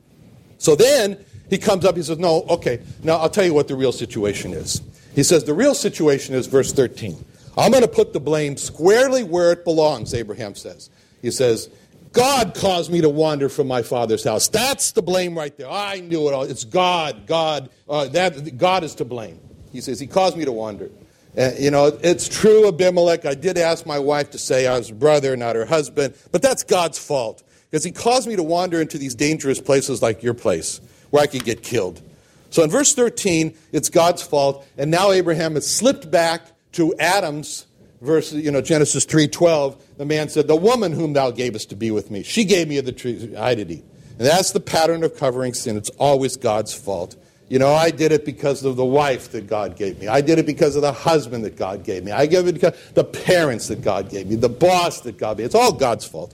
so 0.58 0.76
then 0.76 1.24
he 1.50 1.58
comes 1.58 1.86
up, 1.86 1.96
he 1.96 2.04
says, 2.04 2.18
No, 2.18 2.44
okay, 2.50 2.82
now 3.04 3.18
I'll 3.18 3.30
tell 3.30 3.46
you 3.46 3.54
what 3.54 3.68
the 3.68 3.76
real 3.76 3.92
situation 3.92 4.54
is. 4.54 4.82
He 5.13 5.24
says, 5.24 5.44
The 5.44 5.54
real 5.54 5.76
situation 5.76 6.36
is 6.36 6.48
verse 6.48 6.72
13. 6.72 7.24
I'm 7.58 7.72
going 7.72 7.84
to 7.84 7.90
put 7.90 8.13
the 8.13 8.20
blame 8.20 8.56
squarely 8.56 9.24
where 9.24 9.52
it 9.52 9.63
belongs, 9.63 10.13
Abraham 10.13 10.56
says. 10.56 10.90
He 11.22 11.32
says, 11.32 11.70
God 12.13 12.56
caused 12.56 12.92
me 12.92 13.02
to 13.02 13.10
wander 13.10 13.50
from 13.50 13.68
my 13.68 13.82
father's 13.82 14.24
house. 14.24 14.48
That's 14.48 14.92
the 14.92 15.02
blame 15.02 15.38
right 15.38 15.56
there. 15.58 15.70
I 15.70 16.00
knew 16.00 16.28
it 16.28 16.34
all. 16.34 16.44
It's 16.44 16.63
God. 16.63 17.28
God. 17.28 17.70
Uh, 17.90 18.08
that 18.10 18.58
God 18.58 18.84
is 18.84 18.96
to 18.96 19.06
blame. 19.06 19.40
He 19.72 19.82
says 19.82 20.00
he 20.00 20.08
caused 20.08 20.38
me 20.38 20.46
to 20.46 20.52
wander. 20.52 20.90
Uh, 21.38 21.52
you 21.60 21.69
know, 21.69 21.86
it's 22.02 22.28
true, 22.28 22.67
Abimelech. 22.67 23.26
I 23.26 23.36
did 23.36 23.58
ask 23.58 23.86
my 23.86 24.00
wife 24.00 24.32
to 24.32 24.39
say 24.39 24.65
I 24.65 24.78
was 24.78 24.89
brother, 24.89 25.38
not 25.38 25.56
her 25.56 25.65
husband, 25.65 26.15
but 26.32 26.41
that's 26.41 26.63
God's 26.63 26.97
fault 26.97 27.43
because 27.69 27.84
he 27.84 27.91
caused 27.91 28.28
me 28.28 28.36
to 28.36 28.43
wander 28.43 28.82
into 28.82 28.97
these 28.97 29.13
dangerous 29.13 29.60
places 29.60 30.02
like 30.02 30.23
your 30.23 30.34
place 30.34 30.82
where 31.12 31.21
I 31.21 31.28
could 31.28 31.43
get 31.43 31.62
killed. 31.62 32.02
So 32.50 32.63
in 32.63 32.69
verse 32.69 32.95
13, 32.95 33.56
it's 33.71 33.89
God's 33.89 34.23
fault, 34.23 34.65
and 34.78 34.89
now 34.89 35.12
Abraham 35.12 35.56
has 35.56 35.69
slipped 35.69 36.10
back 36.10 36.41
to 36.73 36.95
Adam's 36.97 37.67
verse, 38.02 38.32
you 38.32 38.52
know, 38.52 38.62
Genesis 38.62 39.06
3:12. 39.06 39.76
The 39.97 40.06
man 40.06 40.30
said, 40.30 40.47
"The 40.47 40.56
woman 40.56 40.93
whom 40.93 41.13
thou 41.13 41.32
gavest 41.32 41.69
to 41.69 41.76
be 41.76 41.91
with 41.91 42.10
me, 42.10 42.23
she 42.23 42.45
gave 42.45 42.67
me 42.67 42.78
of 42.78 42.86
the 42.86 42.91
tree 42.91 43.36
I 43.36 43.56
did 43.56 43.71
eat." 43.71 43.84
And 44.17 44.28
that's 44.28 44.52
the 44.52 44.60
pattern 44.60 45.04
of 45.04 45.15
covering 45.15 45.54
sin. 45.54 45.78
It's 45.78 45.91
always 46.00 46.36
God's 46.38 46.73
fault. 46.73 47.15
You 47.50 47.60
know, 47.60 47.74
I 47.74 47.92
did 47.92 48.12
it 48.12 48.26
because 48.26 48.66
of 48.66 48.76
the 48.76 48.86
wife 48.86 49.32
that 49.32 49.48
God 49.48 49.78
gave 49.78 50.00
me. 50.00 50.08
I 50.08 50.20
did 50.20 50.38
it 50.38 50.46
because 50.46 50.76
of 50.76 50.82
the 50.82 50.92
husband 50.92 51.46
that 51.46 51.56
God 51.56 51.84
gave 51.84 52.04
me. 52.04 52.12
I 52.12 52.26
gave 52.26 52.46
it 52.48 52.54
because 52.54 52.76
the 52.94 53.06
parents 53.06 53.70
that 53.70 53.82
God 53.82 54.10
gave 54.10 54.28
me, 54.28 54.36
the 54.36 54.50
boss 54.50 55.02
that 55.02 55.18
God 55.18 55.38
gave 55.38 55.40
me. 55.40 55.46
It's 55.46 55.56
all 55.56 55.72
God's 55.72 56.06
fault. 56.06 56.34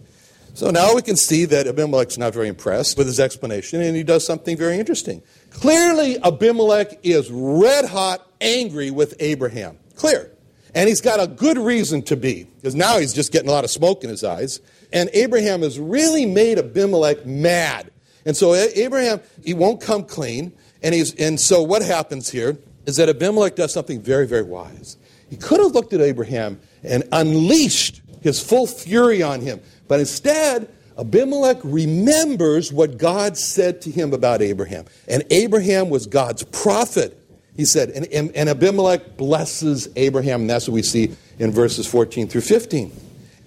So 0.56 0.70
now 0.70 0.94
we 0.94 1.02
can 1.02 1.16
see 1.16 1.46
that 1.46 1.68
Abimelech's 1.68 2.18
not 2.18 2.34
very 2.34 2.48
impressed 2.48 2.98
with 2.98 3.08
his 3.08 3.20
explanation, 3.20 3.82
and 3.82 3.96
he 3.96 4.04
does 4.04 4.26
something 4.26 4.56
very 4.56 4.78
interesting. 4.78 5.24
Clearly, 5.50 6.18
Abimelech 6.24 7.00
is 7.04 7.30
red 7.32 7.86
hot 7.86 8.28
angry 8.40 8.92
with 8.92 9.16
Abraham. 9.20 9.78
Clear. 9.96 10.32
And 10.76 10.88
he's 10.90 11.02
got 11.02 11.20
a 11.20 11.28
good 11.28 11.58
reason 11.58 12.02
to 12.04 12.16
be, 12.16 12.44
because 12.44 12.76
now 12.76 12.98
he's 13.00 13.14
just 13.14 13.32
getting 13.32 13.50
a 13.50 13.52
lot 13.52 13.64
of 13.64 13.72
smoke 13.72 14.04
in 14.04 14.10
his 14.10 14.24
eyes. 14.24 14.60
And 14.92 15.10
Abraham 15.14 15.62
has 15.62 15.80
really 15.80 16.26
made 16.26 16.58
Abimelech 16.58 17.26
mad. 17.26 17.92
And 18.26 18.38
so 18.38 18.54
eh, 18.54 18.70
Abraham, 18.76 19.22
he 19.44 19.54
won't 19.54 19.82
come 19.82 20.04
clean. 20.04 20.54
And, 20.84 20.94
he's, 20.94 21.16
and 21.16 21.40
so 21.40 21.62
what 21.64 21.82
happens 21.82 22.30
here 22.30 22.58
is 22.86 22.98
that 22.98 23.10
Abimelech 23.10 23.56
does 23.56 23.74
something 23.74 24.02
very, 24.02 24.28
very 24.28 24.44
wise. 24.44 24.98
He 25.30 25.38
could 25.38 25.60
have 25.62 25.72
looked 25.72 25.94
at 25.94 26.02
Abraham 26.02 26.60
and 26.84 27.04
unleashed 27.12 28.02
his 28.22 28.42
full 28.42 28.68
fury 28.68 29.24
on 29.24 29.42
him. 29.42 29.62
But 29.88 30.00
instead, 30.00 30.70
Abimelech 30.98 31.60
remembers 31.64 32.72
what 32.72 32.98
God 32.98 33.38
said 33.38 33.82
to 33.82 33.92
him 33.92 34.14
about 34.14 34.42
Abraham. 34.42 34.86
And 35.08 35.24
Abraham 35.32 35.90
was 35.90 36.06
God's 36.06 36.44
prophet. 36.44 37.20
He 37.56 37.66
said, 37.66 37.90
and, 37.92 38.32
and, 38.36 38.50
Abimelech 38.50 39.16
blesses 39.16 39.88
Abraham, 39.96 40.42
and 40.42 40.50
that's 40.50 40.68
what 40.68 40.74
we 40.74 40.82
see 40.82 41.16
in 41.38 41.52
verses 41.52 41.86
14 41.86 42.28
through 42.28 42.42
15. 42.42 42.92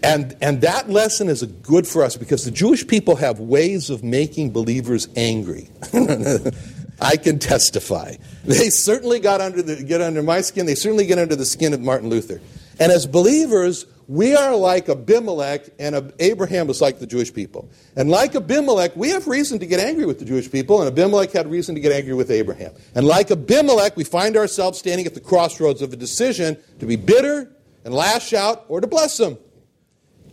And, 0.02 0.36
and 0.40 0.60
that 0.60 0.88
lesson 0.88 1.28
is 1.28 1.42
good 1.42 1.88
for 1.88 2.04
us 2.04 2.16
because 2.16 2.44
the 2.44 2.50
Jewish 2.50 2.86
people 2.86 3.16
have 3.16 3.40
ways 3.40 3.90
of 3.90 4.04
making 4.04 4.50
believers 4.50 5.08
angry. 5.16 5.68
I 7.00 7.16
can 7.16 7.38
testify. 7.38 8.14
They 8.44 8.70
certainly 8.70 9.20
got 9.20 9.40
under 9.40 9.62
the, 9.62 9.82
get 9.82 10.00
under 10.00 10.22
my 10.22 10.40
skin. 10.40 10.66
They 10.66 10.74
certainly 10.74 11.06
get 11.06 11.18
under 11.18 11.36
the 11.36 11.44
skin 11.44 11.74
of 11.74 11.80
Martin 11.80 12.08
Luther. 12.08 12.40
And 12.78 12.92
as 12.92 13.06
believers, 13.06 13.86
we 14.08 14.36
are 14.36 14.54
like 14.54 14.88
Abimelech, 14.88 15.68
and 15.78 16.12
Abraham 16.20 16.68
was 16.68 16.80
like 16.80 17.00
the 17.00 17.06
Jewish 17.06 17.32
people. 17.32 17.68
And 17.96 18.08
like 18.08 18.36
Abimelech, 18.36 18.94
we 18.94 19.10
have 19.10 19.26
reason 19.26 19.58
to 19.58 19.66
get 19.66 19.80
angry 19.80 20.06
with 20.06 20.20
the 20.20 20.24
Jewish 20.24 20.50
people, 20.50 20.80
and 20.80 20.88
Abimelech 20.88 21.32
had 21.32 21.50
reason 21.50 21.74
to 21.74 21.80
get 21.80 21.90
angry 21.90 22.14
with 22.14 22.30
Abraham. 22.30 22.72
And 22.94 23.06
like 23.06 23.30
Abimelech, 23.30 23.96
we 23.96 24.04
find 24.04 24.36
ourselves 24.36 24.78
standing 24.78 25.06
at 25.06 25.14
the 25.14 25.20
crossroads 25.20 25.82
of 25.82 25.92
a 25.92 25.96
decision 25.96 26.56
to 26.78 26.86
be 26.86 26.96
bitter 26.96 27.50
and 27.84 27.92
lash 27.92 28.32
out 28.32 28.64
or 28.68 28.80
to 28.80 28.86
bless 28.86 29.16
them. 29.16 29.38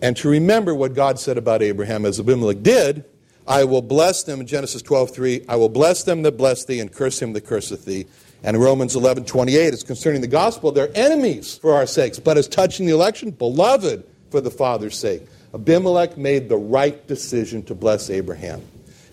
And 0.02 0.18
to 0.18 0.30
remember 0.30 0.76
what 0.76 0.94
God 0.94 1.18
said 1.18 1.38
about 1.38 1.62
Abraham, 1.64 2.06
as 2.06 2.20
Abimelech 2.20 2.62
did, 2.62 3.06
I 3.48 3.64
will 3.64 3.82
bless 3.82 4.24
them 4.24 4.42
in 4.42 4.48
Genesis 4.48 4.82
12:3. 4.82 5.46
I 5.50 5.56
will 5.56 5.70
bless 5.70 6.04
them 6.04 6.22
that 6.24 6.38
bless 6.38 6.66
thee, 6.66 6.80
and 6.80 6.92
curse 6.92 7.22
him 7.22 7.34
that 7.34 7.46
curseth 7.46 7.86
thee. 7.86 8.06
And 8.44 8.60
Romans 8.62 8.96
11, 8.96 9.24
28 9.24 9.74
is 9.74 9.84
concerning 9.84 10.22
the 10.22 10.28
gospel. 10.28 10.72
They're 10.72 10.92
enemies 10.96 11.58
for 11.58 11.74
our 11.74 11.86
sakes, 11.86 12.20
but 12.20 12.38
as 12.38 12.48
touching 12.48 12.86
the 12.86 12.94
election, 12.94 13.32
beloved 13.32 14.04
for 14.32 14.42
the 14.42 14.52
Father's 14.52 14.98
sake. 14.98 15.24
Abimelech 15.54 16.18
made 16.18 16.50
the 16.50 16.58
right 16.58 17.06
decision 17.08 17.64
to 17.64 17.76
bless 17.76 18.10
Abraham. 18.10 18.62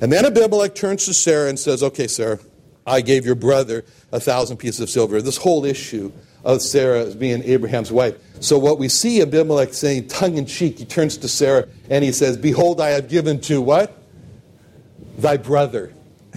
And 0.01 0.11
then 0.11 0.25
Abimelech 0.25 0.75
turns 0.75 1.05
to 1.05 1.15
Sarah 1.15 1.49
and 1.49 1.59
says, 1.59 1.83
Okay, 1.83 2.07
Sarah, 2.07 2.39
I 2.87 3.03
gave 3.03 3.27
your 3.27 3.35
brother 3.35 3.85
a 4.11 4.19
thousand 4.19 4.57
pieces 4.57 4.81
of 4.81 4.91
silver. 4.91 5.21
This 5.21 5.37
whole 5.37 5.65
issue 5.65 6.11
of 6.45 6.63
Sarah 6.63 7.03
as 7.03 7.15
being 7.15 7.43
Abraham's 7.45 7.93
wife. 7.93 8.17
So, 8.41 8.59
what 8.59 8.79
we 8.79 8.89
see 8.89 9.21
Abimelech 9.21 9.75
saying, 9.75 10.09
tongue 10.09 10.39
in 10.39 10.47
cheek, 10.47 10.79
he 10.79 10.87
turns 10.87 11.19
to 11.19 11.29
Sarah 11.29 11.69
and 11.91 12.03
he 12.03 12.13
says, 12.13 12.37
Behold, 12.37 12.81
I 12.81 12.89
have 12.91 13.09
given 13.09 13.41
to 13.43 13.61
what? 13.61 14.00
Thy 15.21 15.37
brother. 15.37 15.93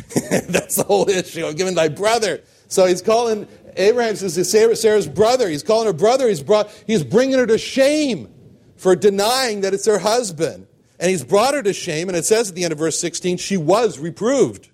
That's 0.48 0.76
the 0.76 0.84
whole 0.84 1.10
issue. 1.10 1.46
I've 1.46 1.58
given 1.58 1.76
thy 1.76 1.88
brother. 1.88 2.42
So 2.68 2.86
he's 2.86 3.02
calling 3.02 3.48
Abraham 3.78 4.16
says 4.16 4.50
Sarah's 4.82 5.08
brother. 5.08 5.50
He's 5.50 5.64
calling 5.64 5.88
her 5.88 5.94
brother. 5.94 6.28
He's 6.28 6.44
brought. 6.44 6.70
He's 6.88 7.04
bringing 7.04 7.38
her 7.38 7.48
to 7.48 7.58
shame 7.58 8.34
for 8.76 8.96
denying 8.96 9.62
that 9.62 9.74
it's 9.74 9.86
her 9.86 10.00
husband, 10.00 10.68
and 11.00 11.10
he's 11.10 11.24
brought 11.24 11.54
her 11.54 11.64
to 11.64 11.74
shame. 11.74 12.10
And 12.10 12.18
it 12.18 12.26
says 12.26 12.50
at 12.50 12.56
the 12.56 12.64
end 12.64 12.74
of 12.74 12.80
verse 12.80 13.00
16, 13.00 13.38
she 13.38 13.58
was 13.58 14.00
reproved. 14.00 14.70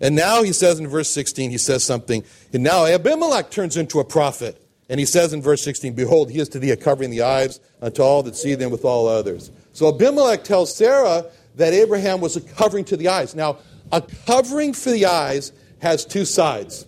And 0.00 0.14
now 0.14 0.42
he 0.42 0.52
says 0.52 0.78
in 0.78 0.86
verse 0.86 1.10
16, 1.10 1.50
he 1.50 1.58
says 1.58 1.82
something. 1.82 2.24
And 2.52 2.62
now 2.62 2.86
Abimelech 2.86 3.50
turns 3.50 3.76
into 3.76 3.98
a 3.98 4.04
prophet. 4.04 4.64
And 4.88 4.98
he 4.98 5.06
says 5.06 5.32
in 5.32 5.42
verse 5.42 5.62
16, 5.62 5.94
Behold, 5.94 6.30
he 6.30 6.38
is 6.38 6.48
to 6.50 6.58
thee 6.58 6.70
a 6.70 6.76
covering 6.76 7.10
the 7.10 7.22
eyes 7.22 7.60
unto 7.82 8.02
all 8.02 8.22
that 8.22 8.36
see 8.36 8.54
them 8.54 8.70
with 8.70 8.84
all 8.84 9.06
others. 9.06 9.50
So 9.72 9.88
Abimelech 9.88 10.44
tells 10.44 10.74
Sarah 10.74 11.26
that 11.58 11.74
Abraham 11.74 12.20
was 12.20 12.36
a 12.36 12.40
covering 12.40 12.84
to 12.86 12.96
the 12.96 13.08
eyes. 13.08 13.34
Now, 13.34 13.58
a 13.92 14.00
covering 14.00 14.72
for 14.72 14.90
the 14.90 15.06
eyes 15.06 15.52
has 15.80 16.04
two 16.04 16.24
sides. 16.24 16.86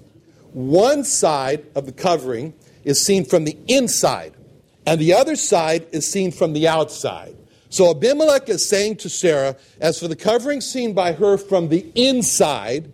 One 0.53 1.05
side 1.05 1.67
of 1.75 1.87
the 1.87 1.93
covering 1.93 2.55
is 2.85 3.05
seen 3.05 3.25
from 3.25 3.45
the 3.45 3.57
inside, 3.69 4.35
and 4.87 5.01
the 5.01 5.13
other 5.13 5.37
side 5.37 5.87
is 5.93 6.11
seen 6.11 6.33
from 6.33 6.53
the 6.53 6.67
outside. 6.67 7.37
So 7.69 7.91
Abimelech 7.91 8.49
is 8.49 8.69
saying 8.69 8.97
to 8.97 9.09
Sarah, 9.09 9.57
as 9.81 10.01
for 10.01 10.09
the 10.09 10.17
covering 10.17 10.61
seen 10.61 10.93
by 10.93 11.13
her 11.13 11.37
from 11.37 11.69
the 11.69 11.91
inside, 11.95 12.91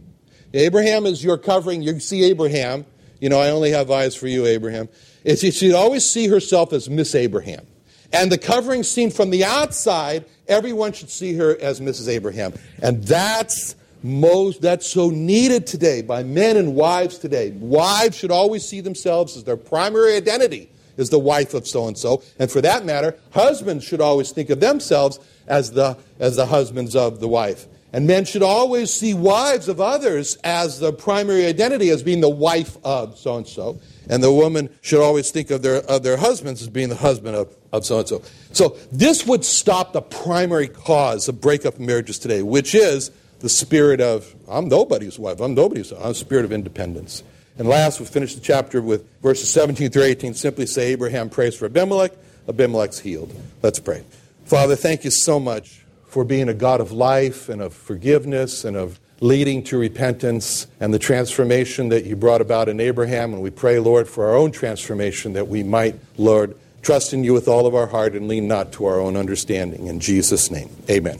Abraham 0.53 1.07
is 1.07 1.25
your 1.25 1.39
covering. 1.39 1.83
You 1.83 1.99
see 2.01 2.25
Abraham. 2.25 2.85
You 3.21 3.31
know, 3.31 3.39
I 3.39 3.51
only 3.51 3.71
have 3.71 3.91
eyes 3.91 4.15
for 4.15 4.27
you, 4.27 4.45
Abraham. 4.45 4.89
she 5.25 5.51
should 5.51 5.75
always 5.75 6.05
see 6.05 6.29
herself 6.29 6.75
as 6.75 6.91
Miss 6.91 7.15
Abraham. 7.15 7.67
And 8.13 8.31
the 8.31 8.39
covering 8.39 8.83
seen 8.83 9.11
from 9.11 9.31
the 9.31 9.45
outside, 9.45 10.27
everyone 10.49 10.93
should 10.93 11.11
see 11.11 11.35
her 11.35 11.57
as 11.61 11.81
Mrs. 11.81 12.09
Abraham. 12.09 12.53
And 12.83 13.03
that's 13.05 13.77
most 14.03 14.61
that's 14.61 14.87
so 14.87 15.11
needed 15.11 15.67
today 15.67 16.03
by 16.03 16.23
men 16.23 16.57
and 16.57 16.75
wives 16.75 17.19
today. 17.19 17.51
Wives 17.53 18.17
should 18.17 18.31
always 18.31 18.67
see 18.67 18.81
themselves 18.81 19.37
as 19.37 19.45
their 19.45 19.57
primary 19.57 20.17
identity 20.17 20.71
is 20.97 21.11
the 21.11 21.19
wife 21.19 21.55
of 21.55 21.67
so 21.67 21.89
and 21.89 21.99
so, 21.99 22.23
and 22.39 22.51
for 22.51 22.61
that 22.63 22.85
matter, 22.85 23.17
husbands 23.31 23.85
should 23.85 24.01
always 24.01 24.31
think 24.31 24.49
of 24.51 24.61
themselves 24.61 25.19
as 25.47 25.73
the 25.73 25.97
as 26.19 26.37
the 26.37 26.47
husbands 26.47 26.97
of 26.97 27.21
the 27.21 27.29
wife. 27.29 27.67
And 27.93 28.07
men 28.07 28.25
should 28.25 28.43
always 28.43 28.93
see 28.93 29.15
wives 29.15 29.69
of 29.69 29.81
others 29.81 30.37
as 30.45 30.81
the 30.81 30.93
primary 30.93 31.47
identity 31.47 31.91
as 31.91 32.03
being 32.03 32.21
the 32.21 32.29
wife 32.29 32.77
of 32.85 33.17
so 33.17 33.37
and 33.37 33.47
so. 33.47 33.81
And 34.09 34.23
the 34.23 34.33
woman 34.33 34.71
should 34.83 35.01
always 35.01 35.31
think 35.31 35.51
of 35.51 35.63
their, 35.63 35.77
of 35.77 36.03
their 36.03 36.17
husbands 36.17 36.63
as 36.63 36.69
being 36.69 36.89
the 36.89 36.97
husband 36.97 37.37
of, 37.37 37.55
of 37.73 37.85
so 37.85 37.99
and 37.99 38.09
so. 38.09 38.23
So 38.53 38.77
this 38.93 39.27
would 39.27 39.45
stop 39.45 39.93
the 39.93 40.03
primary 40.03 40.69
cause 40.69 41.29
of 41.29 41.41
breakup 41.41 41.79
in 41.79 41.87
marriages 41.87 42.19
today, 42.19 42.43
which 42.43 42.75
is 42.75 43.11
the 43.41 43.49
spirit 43.49 44.01
of, 44.01 44.35
I'm 44.49 44.69
nobody's 44.69 45.19
wife, 45.19 45.41
I'm 45.41 45.55
nobody's, 45.55 45.93
I'm 45.93 46.15
spirit 46.15 46.45
of 46.45 46.53
independence. 46.53 47.23
And 47.59 47.69
last, 47.69 48.01
we 48.01 48.07
finish 48.07 48.35
the 48.35 48.41
chapter 48.41 48.83
with 48.83 49.09
verses 49.21 49.51
17 49.51 49.91
through 49.91 50.03
18. 50.03 50.35
Simply 50.35 50.67
say, 50.67 50.93
Abraham 50.93 51.31
prays 51.31 51.55
for 51.55 51.67
Abimelech, 51.67 52.13
Abimelech's 52.49 52.99
healed. 52.99 53.35
Let's 53.63 53.81
pray. 53.81 54.05
Father, 54.45 54.77
thank 54.77 55.05
you 55.05 55.11
so 55.11 55.41
much 55.41 55.85
for 56.07 56.25
being 56.25 56.49
a 56.49 56.55
God 56.55 56.81
of 56.81 56.93
life 56.93 57.49
and 57.49 57.61
of 57.61 57.75
forgiveness 57.75 58.65
and 58.65 58.77
of 58.77 59.01
leading 59.21 59.63
to 59.65 59.79
repentance 59.79 60.67
and 60.81 60.93
the 60.93 60.99
transformation 60.99 61.89
that 61.89 62.05
you 62.05 62.17
brought 62.17 62.41
about 62.41 62.69
in 62.69 62.81
Abraham. 62.81 63.33
And 63.33 63.43
we 63.43 63.51
pray, 63.51 63.79
Lord, 63.79 64.09
for 64.09 64.29
our 64.29 64.37
own 64.37 64.53
transformation 64.53 65.33
that 65.35 65.49
we 65.49 65.63
might, 65.63 65.97
Lord, 66.19 66.57
trust 66.83 67.13
in 67.13 67.25
you 67.25 67.33
with 67.33 67.49
all 67.49 67.67
of 67.67 67.75
our 67.75 67.87
heart 67.87 68.15
and 68.15 68.29
lean 68.29 68.47
not 68.47 68.73
to 68.73 68.87
our 68.87 69.01
own 69.01 69.17
understanding. 69.17 69.87
In 69.87 70.01
Jesus' 70.01 70.51
name, 70.51 70.71
amen. 70.89 71.19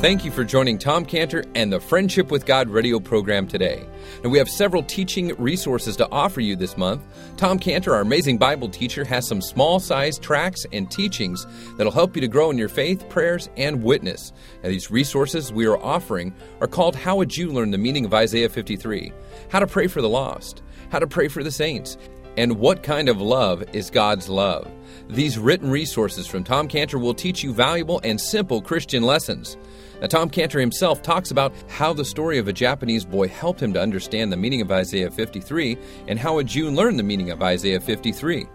Thank 0.00 0.24
you 0.24 0.30
for 0.30 0.44
joining 0.44 0.78
Tom 0.78 1.04
Cantor 1.04 1.44
and 1.54 1.70
the 1.70 1.78
Friendship 1.78 2.30
with 2.30 2.46
God 2.46 2.70
radio 2.70 2.98
program 2.98 3.46
today. 3.46 3.84
And 4.22 4.32
we 4.32 4.38
have 4.38 4.48
several 4.48 4.82
teaching 4.82 5.28
resources 5.36 5.94
to 5.96 6.10
offer 6.10 6.40
you 6.40 6.56
this 6.56 6.78
month. 6.78 7.02
Tom 7.36 7.58
Cantor, 7.58 7.92
our 7.92 8.00
amazing 8.00 8.38
Bible 8.38 8.70
teacher, 8.70 9.04
has 9.04 9.28
some 9.28 9.42
small 9.42 9.78
sized 9.78 10.22
tracts 10.22 10.64
and 10.72 10.90
teachings 10.90 11.46
that'll 11.76 11.92
help 11.92 12.16
you 12.16 12.22
to 12.22 12.28
grow 12.28 12.50
in 12.50 12.56
your 12.56 12.70
faith, 12.70 13.06
prayers, 13.10 13.50
and 13.58 13.82
witness. 13.82 14.32
And 14.62 14.72
these 14.72 14.90
resources 14.90 15.52
we 15.52 15.66
are 15.66 15.76
offering 15.76 16.34
are 16.62 16.66
called 16.66 16.96
How 16.96 17.16
Would 17.16 17.36
You 17.36 17.52
Learn 17.52 17.70
the 17.70 17.76
Meaning 17.76 18.06
of 18.06 18.14
Isaiah 18.14 18.48
53? 18.48 19.12
How 19.50 19.58
to 19.58 19.66
Pray 19.66 19.86
for 19.86 20.00
the 20.00 20.08
Lost, 20.08 20.62
How 20.88 20.98
to 20.98 21.06
Pray 21.06 21.28
for 21.28 21.44
the 21.44 21.52
Saints 21.52 21.98
and 22.38 22.58
What 22.58 22.82
Kind 22.82 23.10
of 23.10 23.20
Love 23.20 23.62
is 23.74 23.90
God's 23.90 24.30
Love? 24.30 24.66
These 25.10 25.38
written 25.38 25.70
resources 25.70 26.26
from 26.26 26.44
Tom 26.44 26.68
Cantor 26.68 26.98
will 26.98 27.12
teach 27.12 27.42
you 27.42 27.52
valuable 27.52 28.00
and 28.02 28.18
simple 28.18 28.62
Christian 28.62 29.02
lessons. 29.02 29.58
Now, 30.00 30.06
Tom 30.06 30.30
Cantor 30.30 30.60
himself 30.60 31.02
talks 31.02 31.30
about 31.30 31.52
how 31.68 31.92
the 31.92 32.06
story 32.06 32.38
of 32.38 32.48
a 32.48 32.52
Japanese 32.54 33.04
boy 33.04 33.28
helped 33.28 33.60
him 33.60 33.74
to 33.74 33.80
understand 33.82 34.32
the 34.32 34.36
meaning 34.36 34.62
of 34.62 34.72
Isaiah 34.72 35.10
53 35.10 35.76
and 36.08 36.18
how 36.18 36.38
a 36.38 36.44
Jew 36.44 36.70
learned 36.70 36.98
the 36.98 37.02
meaning 37.02 37.30
of 37.30 37.42
Isaiah 37.42 37.80
53. 37.80 38.46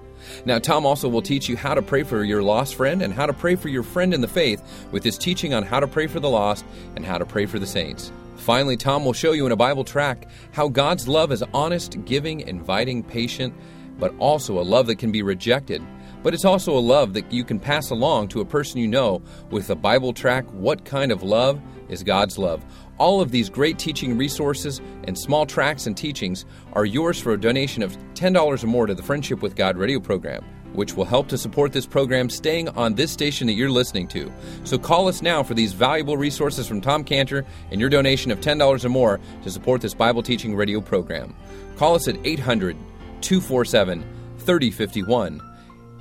Now, 0.46 0.58
Tom 0.58 0.88
also 0.88 1.08
will 1.08 1.22
teach 1.22 1.48
you 1.48 1.56
how 1.56 1.76
to 1.76 1.84
pray 1.84 2.02
for 2.02 2.24
your 2.24 2.42
lost 2.42 2.74
friend 2.74 3.04
and 3.04 3.14
how 3.14 3.28
to 3.28 3.34
pray 3.34 3.56
for 3.56 3.70
your 3.70 3.84
friend 3.84 4.12
in 4.12 4.22
the 4.22 4.28
faith 4.28 4.64
with 4.92 5.04
his 5.04 5.20
teaching 5.20 5.54
on 5.54 5.62
how 5.62 5.80
to 5.80 5.88
pray 5.88 6.08
for 6.08 6.20
the 6.20 6.30
lost 6.30 6.66
and 6.96 7.06
how 7.06 7.20
to 7.20 7.26
pray 7.26 7.46
for 7.46 7.60
the 7.60 7.68
saints. 7.68 8.12
Finally, 8.38 8.78
Tom 8.78 9.06
will 9.06 9.14
show 9.14 9.34
you 9.34 9.46
in 9.46 9.52
a 9.52 9.56
Bible 9.56 9.84
track 9.84 10.28
how 10.52 10.68
God's 10.68 11.08
love 11.08 11.32
is 11.32 11.44
honest, 11.54 12.04
giving, 12.06 12.42
inviting, 12.42 13.04
patient, 13.04 13.54
but 14.00 14.14
also 14.18 14.60
a 14.60 14.62
love 14.62 14.88
that 14.88 14.98
can 14.98 15.12
be 15.12 15.22
rejected 15.22 15.82
but 16.26 16.34
it's 16.34 16.44
also 16.44 16.76
a 16.76 16.80
love 16.80 17.14
that 17.14 17.32
you 17.32 17.44
can 17.44 17.60
pass 17.60 17.92
along 17.92 18.28
to 18.28 18.42
a 18.42 18.46
person 18.46 18.80
you 18.80 18.88
know 18.88 19.22
with 19.52 19.70
a 19.70 19.76
Bible 19.76 20.12
track 20.12 20.44
What 20.54 20.84
Kind 20.84 21.12
of 21.12 21.22
Love 21.22 21.62
is 21.88 22.02
God's 22.02 22.40
Love? 22.40 22.66
All 22.98 23.22
of 23.22 23.30
these 23.30 23.48
great 23.48 23.78
teaching 23.78 24.18
resources 24.18 24.82
and 25.04 25.16
small 25.16 25.46
tracks 25.46 25.86
and 25.86 25.96
teachings 25.96 26.44
are 26.74 26.84
yours 26.84 27.22
for 27.22 27.34
a 27.34 27.40
donation 27.40 27.84
of 27.84 27.96
$10 28.16 28.64
or 28.64 28.66
more 28.66 28.88
to 28.88 28.96
the 28.96 29.04
Friendship 29.04 29.44
with 29.44 29.56
God 29.56 29.78
radio 29.78 30.00
program, 30.00 30.44
which 30.74 30.96
will 30.96 31.06
help 31.06 31.28
to 31.28 31.38
support 31.38 31.74
this 31.74 31.86
program 31.86 32.32
staying 32.32 32.70
on 32.70 32.96
this 32.96 33.12
station 33.12 33.46
that 33.46 33.54
you're 33.54 33.70
listening 33.70 34.08
to. 34.08 34.34
So 34.64 34.80
call 34.80 35.08
us 35.08 35.22
now 35.22 35.44
for 35.44 35.54
these 35.54 35.74
valuable 35.74 36.18
resources 36.18 36.68
from 36.68 36.82
Tom 36.82 37.04
Cantor 37.04 37.46
and 37.70 37.80
your 37.80 37.92
donation 37.92 38.32
of 38.32 38.40
$10 38.40 38.84
or 38.84 38.90
more 38.90 39.20
to 39.44 39.52
support 39.52 39.80
this 39.80 39.94
Bible 39.94 40.24
teaching 40.24 40.56
radio 40.56 40.82
program. 40.82 41.36
Call 41.76 41.94
us 41.94 42.08
at 42.08 42.18
800 42.26 42.76
247 43.22 44.04
3051. 44.40 45.45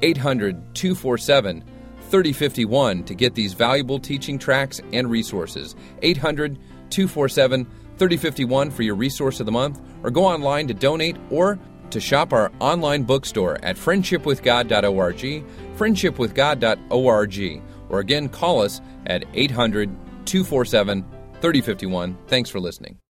800 0.04 0.74
247 0.74 1.64
3051 2.10 3.04
to 3.04 3.14
get 3.14 3.34
these 3.34 3.54
valuable 3.54 3.98
teaching 3.98 4.38
tracks 4.38 4.80
and 4.92 5.10
resources. 5.10 5.74
800 6.02 6.58
247 6.90 7.64
3051 7.96 8.70
for 8.70 8.82
your 8.82 8.96
resource 8.96 9.40
of 9.40 9.46
the 9.46 9.52
month, 9.52 9.80
or 10.02 10.10
go 10.10 10.26
online 10.26 10.68
to 10.68 10.74
donate 10.74 11.16
or 11.30 11.58
to 11.90 12.00
shop 12.00 12.34
our 12.34 12.52
online 12.60 13.04
bookstore 13.04 13.56
at 13.64 13.76
friendshipwithgod.org, 13.76 15.44
friendshipwithgod.org, 15.76 17.62
or 17.88 18.00
again 18.00 18.28
call 18.28 18.60
us 18.60 18.80
at 19.06 19.24
800 19.32 19.88
247 20.26 21.02
3051. 21.40 22.18
Thanks 22.26 22.50
for 22.50 22.60
listening. 22.60 22.98